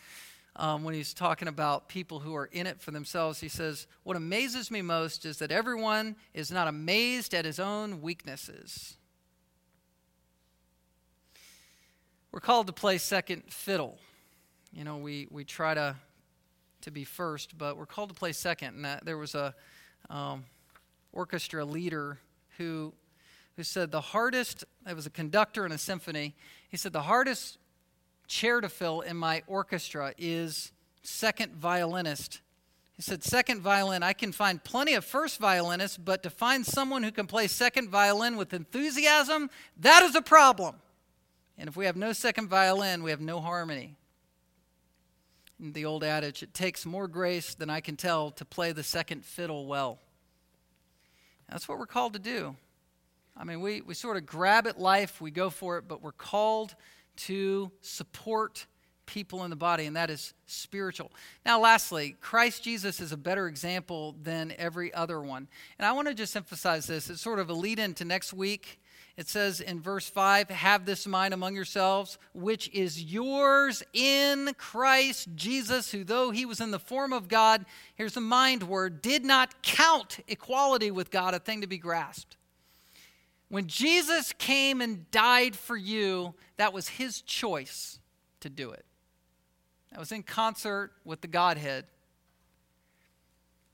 [0.56, 3.40] um, when he's talking about people who are in it for themselves.
[3.40, 8.02] He says, What amazes me most is that everyone is not amazed at his own
[8.02, 8.96] weaknesses.
[12.32, 13.98] We're called to play second fiddle.
[14.72, 15.96] You know, we, we try to,
[16.82, 18.76] to be first, but we're called to play second.
[18.76, 19.54] And that, there was a
[20.10, 20.46] um,
[21.12, 22.18] orchestra leader
[22.58, 22.94] who,
[23.56, 26.36] who said the hardest, it was a conductor in a symphony,
[26.70, 27.60] he said the hardest
[28.28, 32.42] chair to fill in my orchestra is second violinist.
[32.94, 37.04] He said, Second violin, I can find plenty of first violinists, but to find someone
[37.04, 40.76] who can play second violin with enthusiasm, that is a problem.
[41.58, 43.96] And if we have no second violin, we have no harmony.
[45.60, 49.24] The old adage, it takes more grace than I can tell to play the second
[49.24, 50.00] fiddle well.
[51.50, 52.56] That's what we're called to do.
[53.36, 56.12] I mean, we, we sort of grab at life, we go for it, but we're
[56.12, 56.76] called
[57.18, 58.66] to support
[59.06, 61.12] people in the body, and that is spiritual.
[61.46, 65.48] Now, lastly, Christ Jesus is a better example than every other one.
[65.78, 67.10] And I want to just emphasize this.
[67.10, 68.80] It's sort of a lead in to next week.
[69.16, 75.30] It says in verse 5 Have this mind among yourselves, which is yours in Christ
[75.36, 79.24] Jesus, who, though he was in the form of God, here's the mind word, did
[79.24, 82.38] not count equality with God a thing to be grasped
[83.50, 88.00] when Jesus came and died for you, that was his choice
[88.40, 88.86] to do it.
[89.92, 91.86] That was in concert with the Godhead.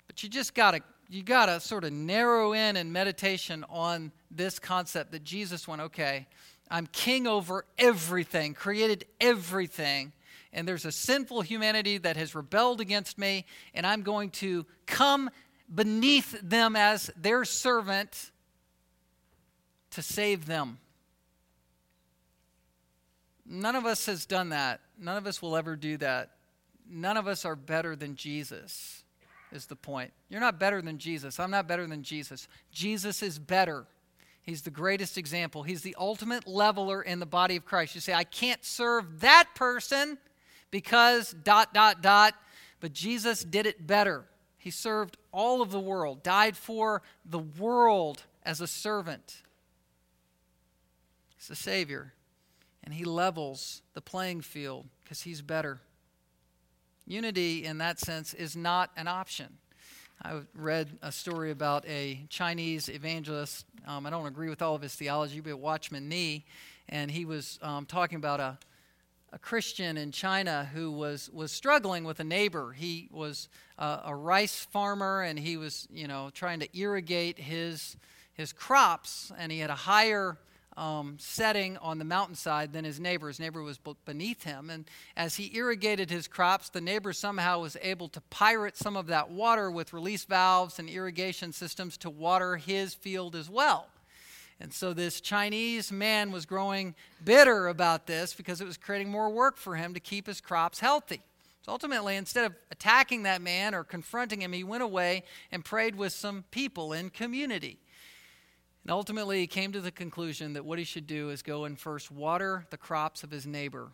[0.07, 4.11] But you just got to you got to sort of narrow in in meditation on
[4.29, 6.27] this concept that Jesus went, okay,
[6.69, 10.13] I'm king over everything, created everything,
[10.53, 15.31] and there's a sinful humanity that has rebelled against me, and I'm going to come
[15.73, 18.31] beneath them as their servant
[19.99, 20.77] to save them.
[23.45, 24.79] None of us has done that.
[24.97, 26.29] None of us will ever do that.
[26.89, 29.03] None of us are better than Jesus,
[29.51, 30.13] is the point.
[30.29, 31.37] You're not better than Jesus.
[31.37, 32.47] I'm not better than Jesus.
[32.71, 33.87] Jesus is better.
[34.41, 35.63] He's the greatest example.
[35.63, 37.93] He's the ultimate leveler in the body of Christ.
[37.93, 40.17] You say, I can't serve that person
[40.71, 42.35] because dot, dot, dot,
[42.79, 44.23] but Jesus did it better.
[44.57, 49.43] He served all of the world, died for the world as a servant.
[51.39, 52.13] He's the Savior,
[52.83, 55.79] and He levels the playing field because He's better.
[57.07, 59.57] Unity, in that sense, is not an option.
[60.21, 63.65] I read a story about a Chinese evangelist.
[63.87, 66.43] Um, I don't agree with all of his theology, but Watchman Nee,
[66.89, 68.57] and he was um, talking about a,
[69.31, 72.73] a Christian in China who was, was struggling with a neighbor.
[72.73, 77.95] He was uh, a rice farmer, and he was, you know, trying to irrigate his
[78.33, 80.37] his crops, and he had a higher
[80.79, 83.27] um, setting on the mountainside than his neighbor.
[83.27, 84.69] His neighbor was beneath him.
[84.69, 84.85] And
[85.17, 89.29] as he irrigated his crops, the neighbor somehow was able to pirate some of that
[89.29, 93.87] water with release valves and irrigation systems to water his field as well.
[94.61, 99.29] And so this Chinese man was growing bitter about this because it was creating more
[99.29, 101.21] work for him to keep his crops healthy.
[101.65, 105.95] So ultimately, instead of attacking that man or confronting him, he went away and prayed
[105.95, 107.79] with some people in community.
[108.83, 111.77] And ultimately, he came to the conclusion that what he should do is go and
[111.77, 113.91] first water the crops of his neighbor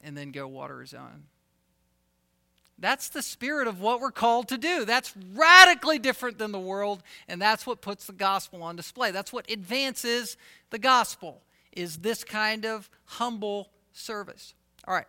[0.00, 1.24] and then go water his own.
[2.78, 4.84] That's the spirit of what we're called to do.
[4.84, 9.10] That's radically different than the world, and that's what puts the gospel on display.
[9.10, 10.36] That's what advances
[10.70, 11.42] the gospel
[11.72, 14.54] is this kind of humble service.
[14.86, 15.06] All right.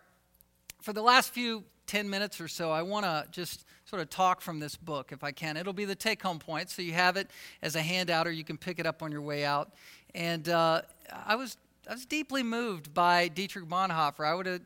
[0.82, 4.40] For the last few 10 minutes or so, I want to just sort of talk
[4.40, 5.56] from this book if I can.
[5.56, 7.28] It'll be the take home point, so you have it
[7.62, 9.72] as a handout or you can pick it up on your way out.
[10.14, 10.82] And uh,
[11.26, 11.56] I was
[11.88, 14.24] I was deeply moved by Dietrich Bonhoeffer.
[14.24, 14.58] I would, uh,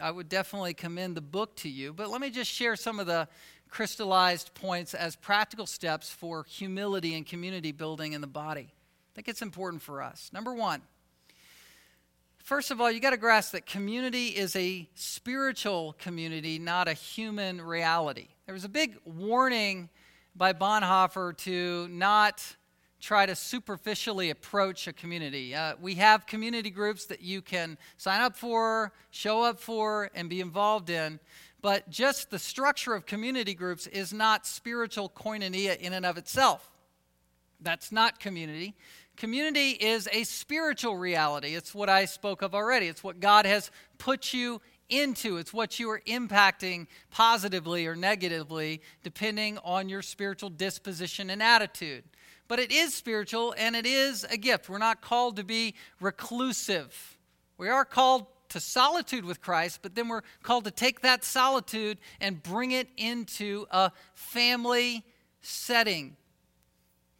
[0.00, 3.06] I would definitely commend the book to you, but let me just share some of
[3.06, 3.28] the
[3.68, 8.72] crystallized points as practical steps for humility and community building in the body.
[8.72, 10.30] I think it's important for us.
[10.32, 10.82] Number one,
[12.42, 16.92] First of all, you got to grasp that community is a spiritual community, not a
[16.92, 18.26] human reality.
[18.46, 19.88] There was a big warning
[20.34, 22.44] by Bonhoeffer to not
[23.00, 25.54] try to superficially approach a community.
[25.54, 30.28] Uh, we have community groups that you can sign up for, show up for, and
[30.28, 31.20] be involved in.
[31.60, 36.68] But just the structure of community groups is not spiritual koinonia in and of itself.
[37.60, 38.74] That's not community.
[39.22, 41.54] Community is a spiritual reality.
[41.54, 42.88] It's what I spoke of already.
[42.88, 45.36] It's what God has put you into.
[45.36, 52.02] It's what you are impacting positively or negatively, depending on your spiritual disposition and attitude.
[52.48, 54.68] But it is spiritual and it is a gift.
[54.68, 57.16] We're not called to be reclusive.
[57.58, 61.98] We are called to solitude with Christ, but then we're called to take that solitude
[62.20, 65.04] and bring it into a family
[65.42, 66.16] setting.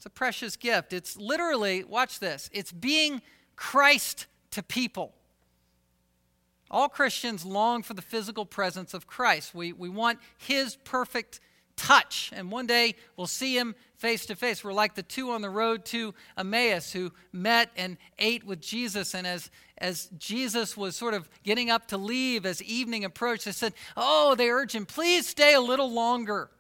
[0.03, 0.93] It's a precious gift.
[0.93, 3.23] It's literally, watch this, it's being
[3.55, 5.13] Christ to people.
[6.73, 9.55] All Christians long for the physical presence of Christ.
[9.55, 11.39] We, we want His perfect
[11.77, 14.65] touch, and one day we'll see Him face to face.
[14.65, 19.15] We're like the two on the road to Emmaus who met and ate with Jesus,
[19.15, 23.53] and as, as Jesus was sort of getting up to leave as evening approached, they
[23.53, 26.51] said, Oh, they urged him, please stay a little longer.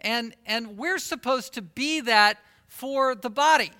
[0.00, 2.38] And, and we're supposed to be that
[2.70, 3.72] for the body.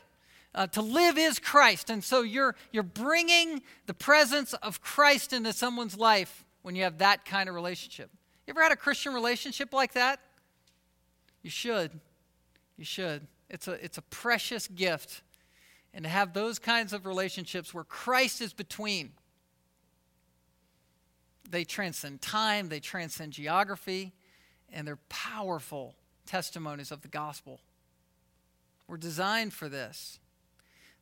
[0.52, 1.88] Uh, to live is Christ.
[1.90, 6.98] And so you're, you're bringing the presence of Christ into someone's life when you have
[6.98, 8.10] that kind of relationship.
[8.46, 10.20] You ever had a Christian relationship like that?
[11.42, 11.92] You should.
[12.76, 13.26] You should.
[13.48, 15.22] It's a, it's a precious gift.
[15.94, 19.12] And to have those kinds of relationships where Christ is between,
[21.48, 24.12] they transcend time, they transcend geography,
[24.72, 25.94] and they're powerful
[26.26, 27.60] testimonies of the gospel.
[28.90, 30.18] We're designed for this.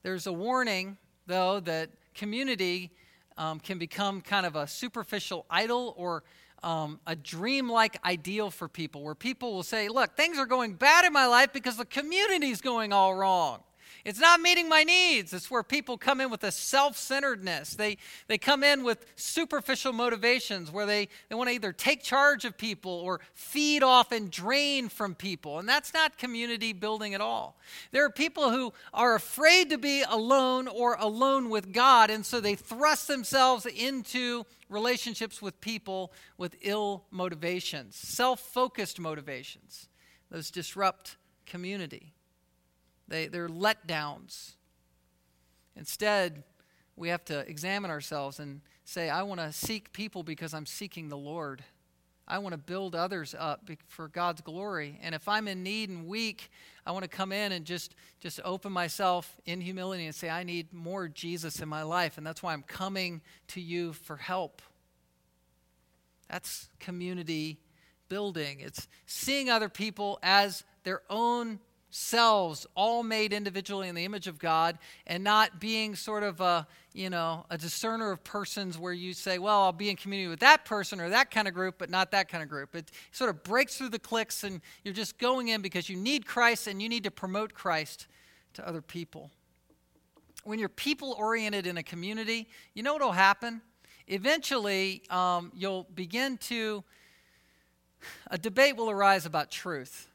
[0.03, 2.91] There's a warning, though, that community
[3.39, 6.23] um, can become kind of a superficial idol or
[6.63, 11.07] um, a dream-like ideal for people where people will say, Look, things are going bad
[11.07, 13.61] in my life because the community's going all wrong.
[14.05, 15.33] It's not meeting my needs.
[15.33, 17.75] It's where people come in with a self centeredness.
[17.75, 22.45] They, they come in with superficial motivations where they, they want to either take charge
[22.45, 25.59] of people or feed off and drain from people.
[25.59, 27.59] And that's not community building at all.
[27.91, 32.41] There are people who are afraid to be alone or alone with God, and so
[32.41, 39.89] they thrust themselves into relationships with people with ill motivations, self focused motivations.
[40.31, 42.13] Those disrupt community.
[43.09, 44.53] They, they're letdowns.
[45.77, 46.45] Instead,
[46.97, 51.09] we have to examine ourselves and say, I want to seek people because I'm seeking
[51.09, 51.63] the Lord.
[52.27, 54.99] I want to build others up for God's glory.
[55.03, 56.51] And if I'm in need and weak,
[56.85, 60.43] I want to come in and just, just open myself in humility and say, I
[60.43, 62.19] need more Jesus in my life.
[62.19, 64.61] And that's why I'm coming to you for help.
[66.29, 67.61] That's community
[68.11, 68.61] building.
[68.61, 71.61] It's seeing other people as their own
[71.91, 76.67] selves, all made individually in the image of God, and not being sort of a,
[76.93, 80.41] you know, a discerner of persons where you say, well, I'll be in community with
[80.41, 82.75] that person or that kind of group, but not that kind of group.
[82.75, 86.27] It sort of breaks through the cliques, and you're just going in because you need
[86.27, 88.07] Christ and you need to promote Christ
[88.55, 89.31] to other people.
[90.45, 93.63] When you're people oriented in a community, you know what will happen?
[94.07, 96.85] Eventually, um, you'll begin to,
[98.31, 100.09] a debate will arise about truth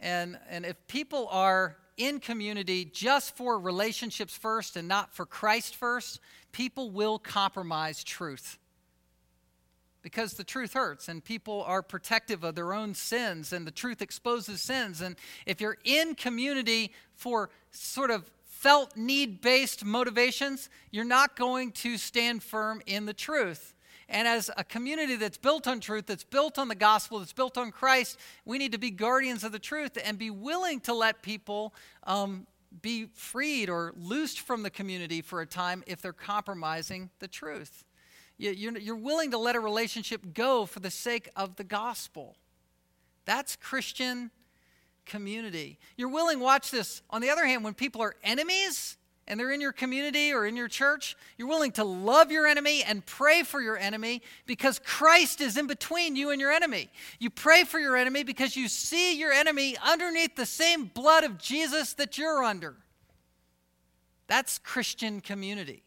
[0.00, 5.76] and, and if people are in community just for relationships first and not for Christ
[5.76, 6.20] first,
[6.52, 8.58] people will compromise truth.
[10.02, 14.00] Because the truth hurts, and people are protective of their own sins, and the truth
[14.00, 15.02] exposes sins.
[15.02, 21.72] And if you're in community for sort of felt need based motivations, you're not going
[21.72, 23.74] to stand firm in the truth.
[24.10, 27.56] And as a community that's built on truth, that's built on the gospel, that's built
[27.56, 31.22] on Christ, we need to be guardians of the truth and be willing to let
[31.22, 32.48] people um,
[32.82, 37.84] be freed or loosed from the community for a time if they're compromising the truth.
[38.36, 42.36] You're willing to let a relationship go for the sake of the gospel.
[43.26, 44.32] That's Christian
[45.06, 45.78] community.
[45.96, 47.02] You're willing, watch this.
[47.10, 48.96] On the other hand, when people are enemies,
[49.30, 52.82] and they're in your community or in your church, you're willing to love your enemy
[52.82, 56.90] and pray for your enemy because Christ is in between you and your enemy.
[57.20, 61.38] You pray for your enemy because you see your enemy underneath the same blood of
[61.38, 62.74] Jesus that you're under.
[64.26, 65.84] That's Christian community.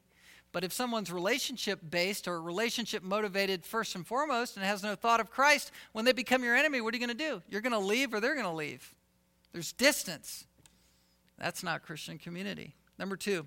[0.54, 5.20] But if someone's relationship based or relationship motivated first and foremost and has no thought
[5.20, 7.42] of Christ, when they become your enemy, what are you going to do?
[7.50, 8.96] You're going to leave or they're going to leave.
[9.52, 10.46] There's distance.
[11.38, 12.76] That's not Christian community.
[12.98, 13.46] Number two,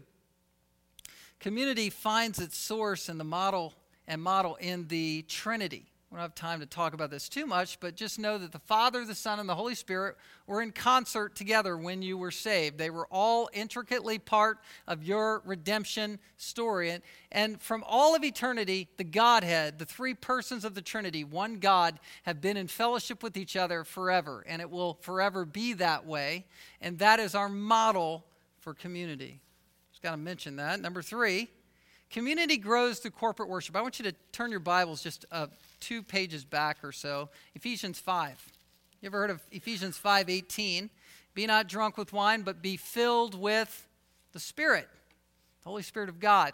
[1.40, 3.74] community finds its source in the model
[4.08, 5.86] and model in the Trinity.
[6.10, 8.60] We don't have time to talk about this too much, but just know that the
[8.60, 10.16] Father, the Son, and the Holy Spirit
[10.46, 12.78] were in concert together when you were saved.
[12.78, 16.90] They were all intricately part of your redemption story.
[16.90, 21.56] And, and from all of eternity, the Godhead, the three persons of the Trinity, one
[21.56, 24.44] God, have been in fellowship with each other forever.
[24.46, 26.46] And it will forever be that way.
[26.80, 28.24] And that is our model
[28.66, 29.38] for community.
[29.92, 30.80] Just got to mention that.
[30.80, 31.46] Number three,
[32.10, 33.76] community grows through corporate worship.
[33.76, 35.46] I want you to turn your Bibles just uh,
[35.78, 37.28] two pages back or so.
[37.54, 38.44] Ephesians 5.
[39.00, 40.90] You ever heard of Ephesians 5 18?
[41.32, 43.86] Be not drunk with wine, but be filled with
[44.32, 44.88] the Spirit,
[45.62, 46.52] the Holy Spirit of God.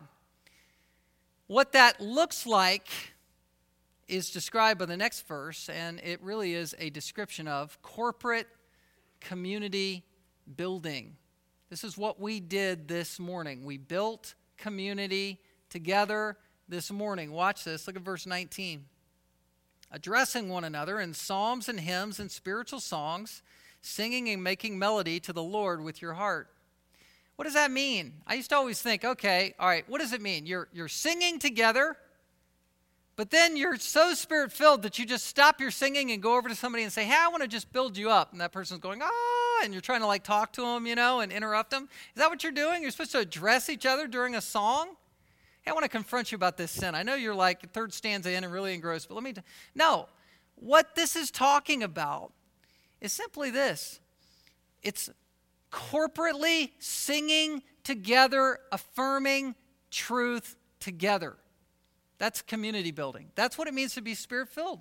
[1.46, 2.88] What that looks like
[4.06, 8.48] is described by the next verse, and it really is a description of corporate
[9.18, 10.04] community
[10.58, 11.16] building.
[11.72, 13.64] This is what we did this morning.
[13.64, 16.36] We built community together
[16.68, 17.32] this morning.
[17.32, 17.86] Watch this.
[17.86, 18.84] Look at verse 19.
[19.90, 23.42] Addressing one another in psalms and hymns and spiritual songs,
[23.80, 26.48] singing and making melody to the Lord with your heart.
[27.36, 28.20] What does that mean?
[28.26, 30.44] I used to always think, okay, all right, what does it mean?
[30.44, 31.96] You're, you're singing together,
[33.16, 36.50] but then you're so spirit filled that you just stop your singing and go over
[36.50, 38.32] to somebody and say, hey, I want to just build you up.
[38.32, 41.20] And that person's going, ah, and you're trying to like talk to them, you know,
[41.20, 41.88] and interrupt them.
[42.14, 42.82] Is that what you're doing?
[42.82, 44.90] You're supposed to address each other during a song?
[45.62, 46.94] Hey, I want to confront you about this sin.
[46.94, 49.32] I know you're like third stanza in and really engrossed, but let me.
[49.32, 49.42] T-
[49.74, 50.08] no,
[50.56, 52.32] what this is talking about
[53.00, 54.00] is simply this
[54.82, 55.10] it's
[55.70, 59.54] corporately singing together, affirming
[59.90, 61.36] truth together.
[62.18, 63.30] That's community building.
[63.34, 64.80] That's what it means to be spirit filled.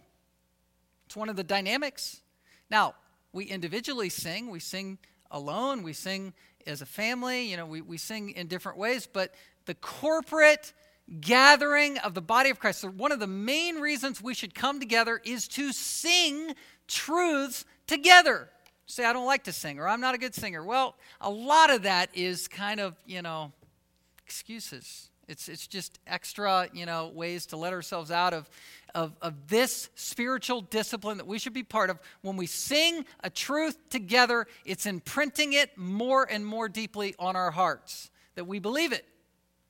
[1.06, 2.22] It's one of the dynamics.
[2.70, 2.96] Now,
[3.34, 4.50] we individually sing.
[4.50, 4.98] We sing
[5.30, 5.84] alone.
[5.84, 6.34] We sing
[6.68, 7.50] as a family.
[7.50, 9.08] You know, we, we sing in different ways.
[9.12, 9.34] But
[9.66, 10.74] the corporate
[11.20, 15.20] gathering of the body of Christ, one of the main reasons we should come together
[15.24, 16.56] is to sing
[16.88, 18.50] truths together.
[18.86, 20.64] Say, I don't like to sing, or I'm not a good singer.
[20.64, 23.54] Well, a lot of that is kind of, you know,
[24.26, 25.11] excuses.
[25.32, 28.50] It's, it's just extra, you know, ways to let ourselves out of,
[28.94, 32.00] of, of this spiritual discipline that we should be part of.
[32.22, 37.52] When we sing a truth together, it's imprinting it more and more deeply on our
[37.52, 39.06] hearts that we believe it.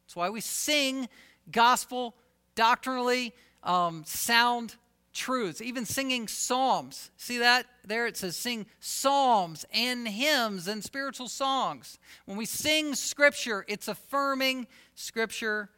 [0.03, 1.07] That's why we sing
[1.51, 2.16] gospel,
[2.55, 3.34] doctrinally
[3.64, 4.76] um, sound
[5.14, 7.12] truths, even singing psalms.
[7.18, 7.66] See that?
[7.86, 11.99] There it says sing psalms and hymns and spiritual songs.
[12.26, 15.70] When we sing scripture, it's affirming scripture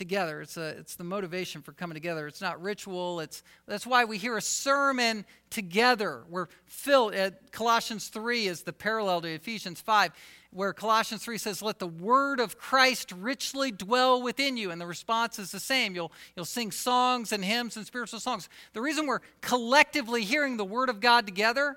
[0.00, 0.40] together.
[0.40, 2.26] It's, a, it's the motivation for coming together.
[2.26, 3.20] It's not ritual.
[3.20, 6.24] It's, that's why we hear a sermon together.
[6.30, 7.14] We're filled.
[7.14, 10.12] At Colossians 3 is the parallel to Ephesians 5,
[10.52, 14.70] where Colossians 3 says, Let the word of Christ richly dwell within you.
[14.70, 15.94] And the response is the same.
[15.94, 18.48] You'll, you'll sing songs and hymns and spiritual songs.
[18.72, 21.76] The reason we're collectively hearing the word of God together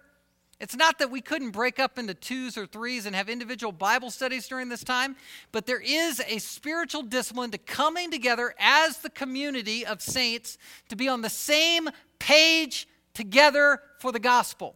[0.64, 4.10] it's not that we couldn't break up into twos or threes and have individual Bible
[4.10, 5.18] studies during this time,
[5.52, 10.58] but there is a spiritual discipline to coming together as the community of saints
[10.88, 14.76] to be on the same page together for the gospel.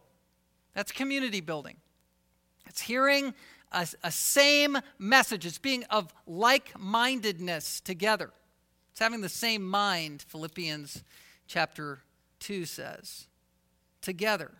[0.74, 1.76] That's community building.
[2.66, 3.32] It's hearing
[3.72, 8.30] a, a same message, it's being of like mindedness together.
[8.92, 11.04] It's having the same mind, Philippians
[11.46, 12.00] chapter
[12.40, 13.26] 2 says.
[14.00, 14.50] Together.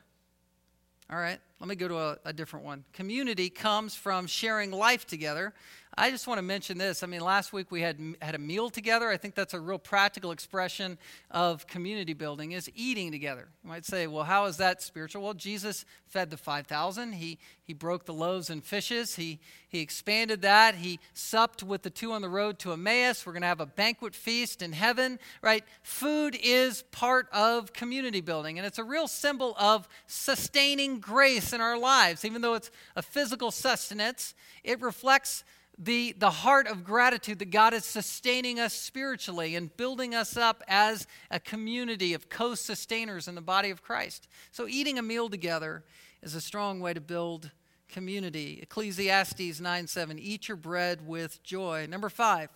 [1.11, 2.85] All right, let me go to a, a, different one.
[2.93, 5.55] Community comes from sharing life together.
[6.01, 7.03] I just want to mention this.
[7.03, 9.09] I mean, last week we had had a meal together.
[9.09, 10.97] I think that's a real practical expression
[11.29, 13.49] of community building is eating together.
[13.65, 15.25] You might say, well, how is that spiritual?
[15.25, 17.15] Well, Jesus fed the 5,000.
[17.15, 19.17] He, he broke the loaves and fishes.
[19.17, 20.77] He, he expanded that.
[20.77, 23.27] He supped with the two on the road to Emmaus.
[23.27, 25.65] We're going to have a banquet feast in heaven, right?
[25.83, 31.61] Food is part of community building, and it's a real symbol of sustaining grace in
[31.61, 32.25] our lives.
[32.25, 35.43] Even though it's a physical sustenance, it reflects
[35.79, 40.62] the, the heart of gratitude that God is sustaining us spiritually and building us up
[40.66, 44.26] as a community of co sustainers in the body of Christ.
[44.51, 45.85] So, eating a meal together
[46.22, 47.53] is a strong way to build
[47.89, 48.59] community.
[48.62, 51.87] Ecclesiastes 9 7, eat your bread with joy.
[51.89, 52.51] Number five,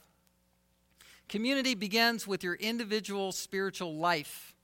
[1.28, 4.54] community begins with your individual spiritual life.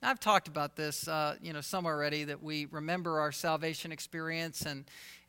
[0.00, 4.62] I've talked about this, uh, you know, some already that we remember our salvation experience
[4.62, 4.84] and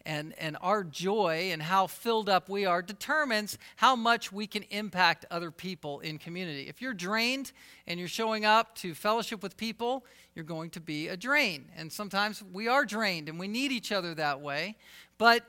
[0.06, 4.64] and, and our joy and how filled up we are determines how much we can
[4.70, 6.68] impact other people in community.
[6.68, 7.52] If you're drained
[7.88, 11.66] and you're showing up to fellowship with people, you're going to be a drain.
[11.76, 14.76] And sometimes we are drained and we need each other that way.
[15.18, 15.44] But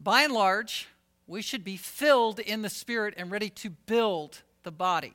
[0.00, 0.88] by and large,
[1.26, 5.14] we should be filled in the Spirit and ready to build the body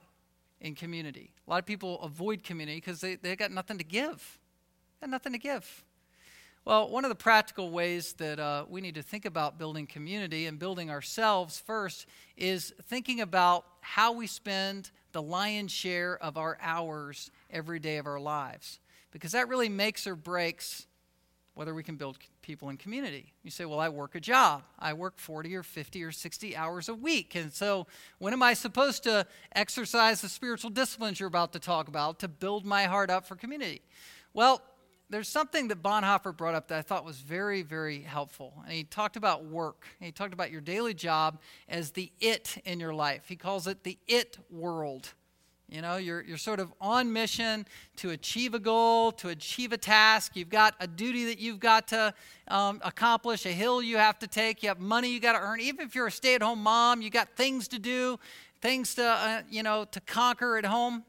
[0.62, 1.32] in community.
[1.46, 4.40] A lot of people avoid community because they, they got nothing to give.
[5.00, 5.84] They got nothing to give.
[6.68, 10.48] Well, one of the practical ways that uh, we need to think about building community
[10.48, 16.58] and building ourselves first is thinking about how we spend the lion's share of our
[16.62, 18.82] hours every day of our lives.
[19.12, 20.88] Because that really makes or breaks
[21.54, 23.32] whether we can build people in community.
[23.44, 24.64] You say, Well, I work a job.
[24.78, 27.34] I work 40 or 50 or 60 hours a week.
[27.36, 27.88] And so,
[28.18, 32.28] when am I supposed to exercise the spiritual disciplines you're about to talk about to
[32.28, 33.84] build my heart up for community?
[34.34, 34.62] Well,
[35.10, 38.54] there's something that Bonhoeffer brought up that I thought was very, very helpful.
[38.64, 39.86] And he talked about work.
[40.00, 41.40] He talked about your daily job
[41.70, 43.24] as the it in your life.
[43.28, 45.14] He calls it the it world.
[45.70, 47.66] You know, you're, you're sort of on mission
[47.98, 50.38] to achieve a goal, to achieve a task.
[50.38, 52.14] You've got a duty that you've got to
[52.48, 54.64] um, accomplish, a hill you have to take.
[54.64, 55.60] You have money you got to earn.
[55.60, 58.18] Even if you're a stay at home mom, you got things to do,
[58.62, 61.04] things to, uh, you know, to conquer at home.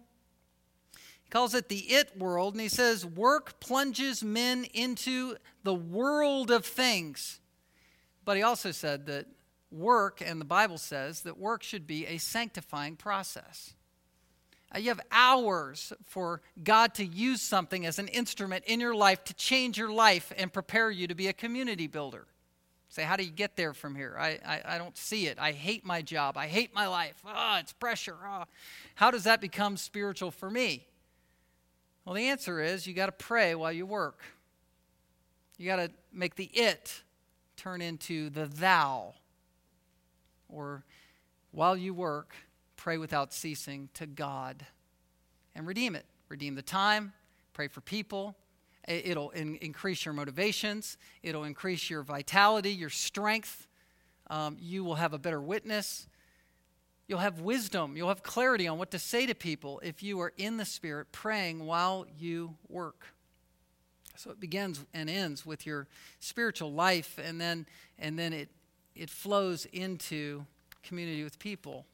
[1.29, 6.51] He calls it the it world, and he says, Work plunges men into the world
[6.51, 7.41] of things.
[8.25, 9.27] But he also said that
[9.71, 13.75] work, and the Bible says that work should be a sanctifying process.
[14.75, 19.23] Uh, you have hours for God to use something as an instrument in your life
[19.25, 22.27] to change your life and prepare you to be a community builder.
[22.89, 24.17] Say, how do you get there from here?
[24.19, 25.39] I, I, I don't see it.
[25.39, 26.39] I hate my job.
[26.39, 27.17] I hate my life.
[27.27, 28.17] Ah, oh, it's pressure.
[28.27, 28.45] Oh.
[28.95, 30.88] How does that become spiritual for me?
[32.09, 34.23] Well, the answer is you got to pray while you work.
[35.59, 37.03] You got to make the it
[37.55, 39.13] turn into the thou.
[40.49, 40.85] Or
[41.51, 42.35] while you work,
[42.77, 44.65] pray without ceasing to God
[45.55, 46.07] and redeem it.
[46.31, 47.13] Redeem the time,
[47.53, 48.35] pray for people.
[48.89, 53.69] It'll in- increase your motivations, it'll increase your vitality, your strength.
[54.31, 56.09] Um, you will have a better witness.
[57.09, 57.97] You'll have wisdom.
[57.97, 61.11] You'll have clarity on what to say to people if you are in the Spirit
[61.11, 63.07] praying while you work.
[64.15, 65.87] So it begins and ends with your
[66.21, 67.67] spiritual life, and then,
[67.99, 68.51] and then it,
[68.95, 70.45] it flows into
[70.83, 71.87] community with people.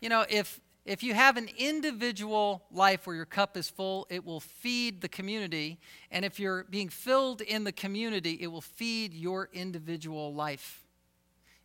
[0.00, 4.24] You know, if, if you have an individual life where your cup is full, it
[4.24, 5.78] will feed the community.
[6.10, 10.84] And if you're being filled in the community, it will feed your individual life.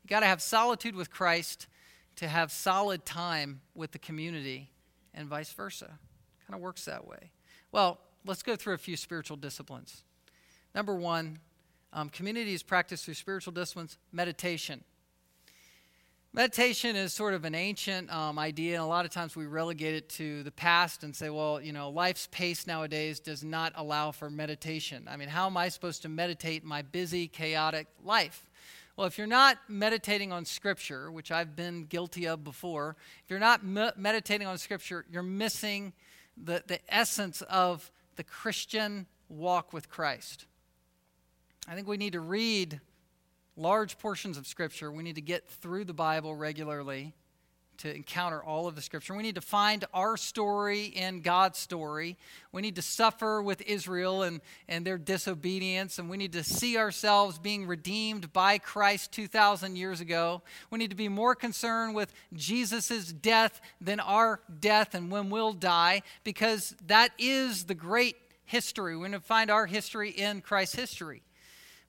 [0.03, 1.67] You got to have solitude with Christ
[2.19, 4.69] to have solid time with the community
[5.13, 5.97] and vice versa.
[6.45, 7.31] Kind of works that way.
[7.71, 10.03] Well, let's go through a few spiritual disciplines.
[10.75, 11.39] Number one,
[11.93, 14.83] um, community is practiced through spiritual disciplines, meditation.
[16.33, 19.95] Meditation is sort of an ancient um, idea, and a lot of times we relegate
[19.95, 24.11] it to the past and say, well, you know, life's pace nowadays does not allow
[24.11, 25.07] for meditation.
[25.09, 28.48] I mean, how am I supposed to meditate my busy, chaotic life?
[28.99, 33.39] Well, if you're not meditating on Scripture, which I've been guilty of before, if you're
[33.39, 35.93] not me- meditating on Scripture, you're missing
[36.35, 40.47] the, the essence of the Christian walk with Christ.
[41.65, 42.81] I think we need to read
[43.55, 44.91] large portions of Scripture.
[44.91, 47.13] We need to get through the Bible regularly
[47.79, 49.15] to encounter all of the Scripture.
[49.15, 52.17] We need to find our story in God's story.
[52.51, 56.77] We need to suffer with Israel and, and their disobedience, and we need to see
[56.77, 60.41] ourselves being redeemed by Christ 2,000 years ago.
[60.69, 65.53] We need to be more concerned with Jesus' death than our death and when we'll
[65.53, 68.95] die, because that is the great history.
[68.95, 71.21] We're going to find our history in Christ's history.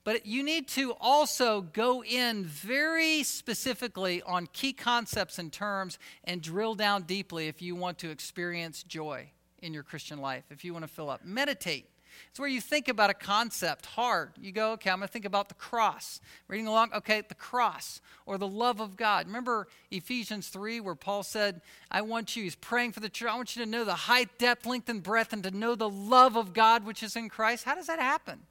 [0.03, 6.41] But you need to also go in very specifically on key concepts and terms and
[6.41, 9.29] drill down deeply if you want to experience joy
[9.61, 11.23] in your Christian life, if you want to fill up.
[11.23, 11.87] Meditate.
[12.29, 14.31] It's where you think about a concept hard.
[14.39, 16.19] You go, okay, I'm going to think about the cross.
[16.47, 19.27] Reading along, okay, the cross or the love of God.
[19.27, 23.35] Remember Ephesians 3, where Paul said, I want you, he's praying for the church, I
[23.35, 26.35] want you to know the height, depth, length, and breadth, and to know the love
[26.35, 27.65] of God which is in Christ.
[27.65, 28.41] How does that happen?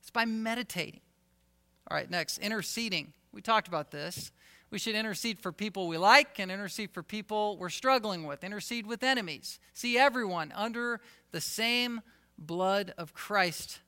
[0.00, 1.00] It's by meditating.
[1.90, 3.12] All right, next, interceding.
[3.32, 4.32] We talked about this.
[4.70, 8.86] We should intercede for people we like and intercede for people we're struggling with, intercede
[8.86, 9.58] with enemies.
[9.74, 11.00] See everyone under
[11.32, 12.02] the same
[12.38, 13.80] blood of Christ.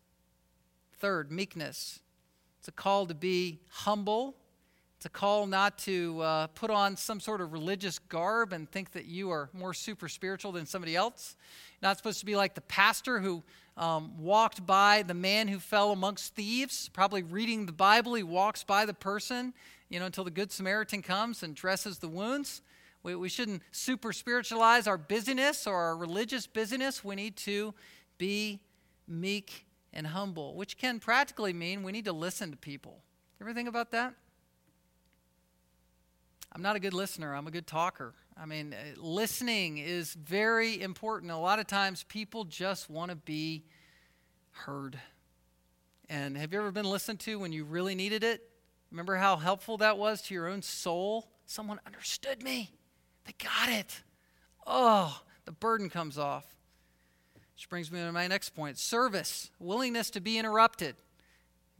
[0.99, 2.01] Third, meekness.
[2.59, 4.37] It's a call to be humble.
[4.97, 8.93] It's a call not to uh, put on some sort of religious garb and think
[8.93, 11.37] that you are more super spiritual than somebody else.
[11.81, 13.43] Not supposed to be like the pastor who
[13.77, 18.15] um, walked by the man who fell amongst thieves, probably reading the Bible.
[18.15, 19.55] He walks by the person,
[19.89, 22.63] you know, until the Good Samaritan comes and dresses the wounds.
[23.03, 27.05] We, we shouldn't super spiritualize our busyness or our religious busyness.
[27.05, 27.75] We need to
[28.19, 28.61] be
[29.09, 33.03] meek and humble, which can practically mean we need to listen to people.
[33.41, 34.15] Ever think about that?
[36.55, 38.13] I'm not a good listener, I'm a good talker.
[38.37, 41.33] I mean, uh, listening is very important.
[41.33, 43.65] A lot of times people just want to be
[44.51, 44.99] heard.
[46.11, 48.43] And have you ever been listened to when you really needed it?
[48.91, 51.31] Remember how helpful that was to your own soul?
[51.47, 52.71] Someone understood me.
[53.25, 54.03] They got it.
[54.67, 56.45] Oh, the burden comes off.
[57.55, 60.97] Which brings me to my next point service, willingness to be interrupted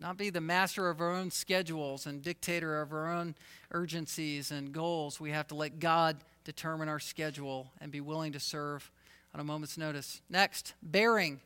[0.03, 3.37] not be the master of our own schedules and dictator of our own
[3.71, 5.21] urgencies and goals.
[5.21, 8.91] We have to let God determine our schedule and be willing to serve
[9.33, 10.21] on a moment's notice.
[10.29, 11.41] Next, bearing.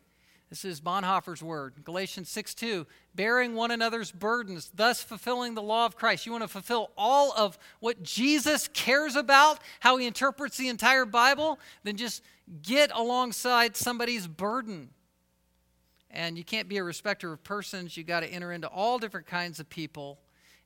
[0.48, 1.84] This is Bonhoeffer's word.
[1.84, 2.86] Galatians 6 2.
[3.14, 6.24] Bearing one another's burdens, thus fulfilling the law of Christ.
[6.24, 11.04] You want to fulfill all of what Jesus cares about, how he interprets the entire
[11.04, 11.59] Bible?
[11.84, 12.22] Then just
[12.62, 14.88] get alongside somebody's burden.
[16.16, 17.94] And you can't be a respecter of persons.
[17.94, 20.18] You got to enter into all different kinds of people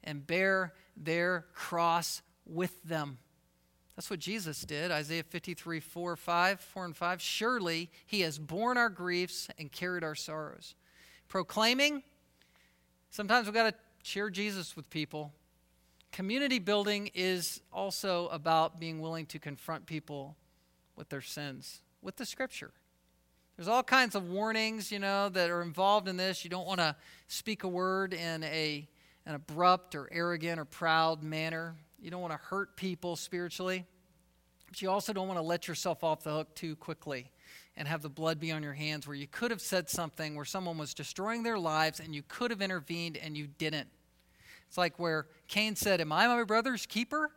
[0.04, 3.18] and bear their cross with them.
[3.96, 4.92] That's what Jesus did.
[4.92, 7.20] Isaiah 53, 4, 5, 4 and 5.
[7.20, 10.76] Surely he has borne our griefs and carried our sorrows.
[11.26, 12.04] Proclaiming,
[13.10, 13.74] sometimes we've got to
[14.04, 15.32] share Jesus with people.
[16.12, 20.36] Community building is also about being willing to confront people
[20.94, 22.70] with their sins, with the scripture.
[23.60, 26.44] There's all kinds of warnings, you know, that are involved in this.
[26.44, 26.96] You don't want to
[27.28, 28.88] speak a word in a,
[29.26, 31.74] an abrupt or arrogant or proud manner.
[32.00, 33.84] You don't want to hurt people spiritually.
[34.66, 37.30] But you also don't want to let yourself off the hook too quickly
[37.76, 40.46] and have the blood be on your hands where you could have said something where
[40.46, 43.88] someone was destroying their lives and you could have intervened and you didn't.
[44.68, 47.30] It's like where Cain said, Am I my brother's keeper?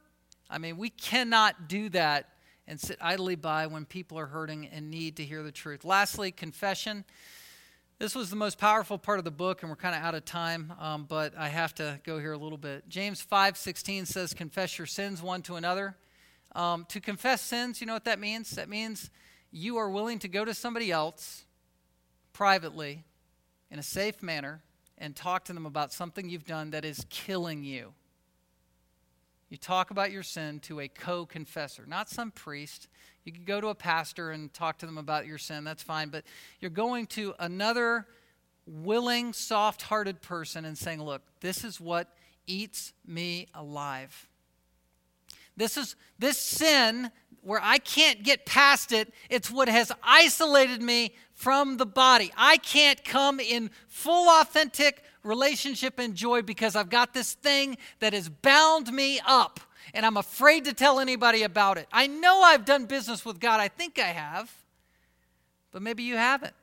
[0.49, 2.29] I mean, we cannot do that
[2.73, 5.85] and sit idly by when people are hurting and need to hear the truth.
[5.85, 7.05] Lastly, confession.
[7.99, 10.25] This was the most powerful part of the book, and we're kind of out of
[10.25, 12.89] time, um, but I have to go here a little bit.
[12.89, 15.95] James 5:16 says, "Confess your sins one to another."
[16.55, 18.49] Um, to confess sins, you know what that means?
[18.49, 19.11] That means
[19.51, 21.45] you are willing to go to somebody else
[22.33, 23.03] privately,
[23.69, 24.63] in a safe manner,
[24.97, 27.93] and talk to them about something you've done that is killing you.
[29.53, 32.87] You talk about your sin to a co confessor, not some priest.
[33.23, 36.09] You could go to a pastor and talk to them about your sin, that's fine.
[36.09, 36.23] But
[36.59, 38.07] you're going to another
[38.65, 42.07] willing, soft hearted person and saying, Look, this is what
[42.47, 44.27] eats me alive.
[45.55, 47.11] This is this sin
[47.43, 49.13] where I can't get past it.
[49.29, 52.31] It's what has isolated me from the body.
[52.35, 58.13] I can't come in full authentic relationship and joy because I've got this thing that
[58.13, 59.59] has bound me up.
[59.93, 61.87] and I'm afraid to tell anybody about it.
[61.91, 63.59] I know I've done business with God.
[63.59, 64.51] I think I have,
[65.71, 66.53] but maybe you haven't.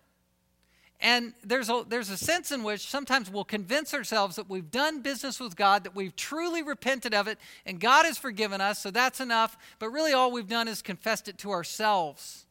[1.02, 5.00] And there's a, there's a sense in which sometimes we'll convince ourselves that we've done
[5.00, 8.90] business with God, that we've truly repented of it, and God has forgiven us, so
[8.90, 9.56] that's enough.
[9.78, 12.44] But really, all we've done is confessed it to ourselves.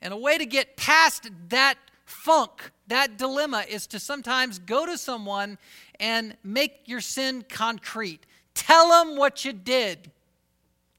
[0.00, 4.98] And a way to get past that funk, that dilemma, is to sometimes go to
[4.98, 5.58] someone
[5.98, 8.26] and make your sin concrete.
[8.54, 10.10] Tell them what you did.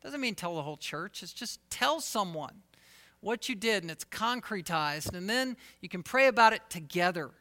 [0.03, 2.61] Doesn't mean tell the whole church, it's just tell someone
[3.21, 5.15] what you did and it's concretized.
[5.15, 7.31] And then you can pray about it together.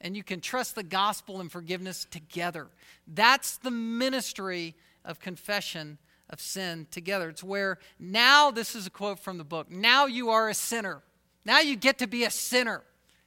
[0.00, 2.68] And you can trust the gospel and forgiveness together.
[3.08, 5.98] That's the ministry of confession
[6.28, 7.28] of sin together.
[7.28, 11.02] It's where now, this is a quote from the book, now you are a sinner.
[11.44, 12.82] Now you get to be a sinner.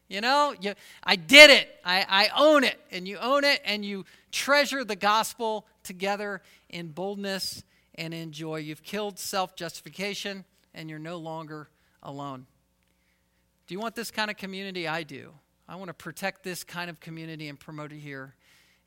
[0.09, 1.69] You know, you, I did it.
[1.85, 2.79] I, I own it.
[2.91, 7.63] And you own it and you treasure the gospel together in boldness
[7.95, 8.57] and in joy.
[8.57, 10.43] You've killed self justification
[10.73, 11.69] and you're no longer
[12.01, 12.47] alone.
[13.67, 14.87] Do you want this kind of community?
[14.87, 15.31] I do.
[15.67, 18.33] I want to protect this kind of community and promote it here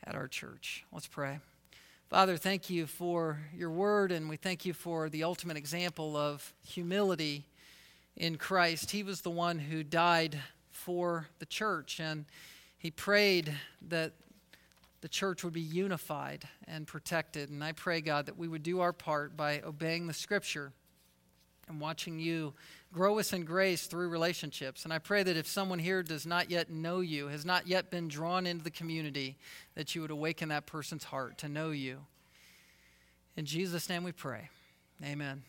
[0.03, 0.85] at our church.
[0.93, 1.39] Let's pray.
[2.11, 6.53] Father, thank you for your word, and we thank you for the ultimate example of
[6.67, 7.47] humility
[8.17, 8.91] in Christ.
[8.91, 10.41] He was the one who died
[10.85, 12.25] for the church, and
[12.77, 13.55] he prayed
[13.89, 14.13] that
[15.01, 17.51] the church would be unified and protected.
[17.51, 20.73] And I pray, God, that we would do our part by obeying the scripture
[21.69, 22.55] and watching you
[22.93, 24.85] grow us in grace through relationships.
[24.85, 27.91] And I pray that if someone here does not yet know you, has not yet
[27.91, 29.37] been drawn into the community,
[29.75, 32.01] that you would awaken that person's heart to know you.
[33.37, 34.51] In Jesus' name we pray.
[35.03, 35.41] Amen.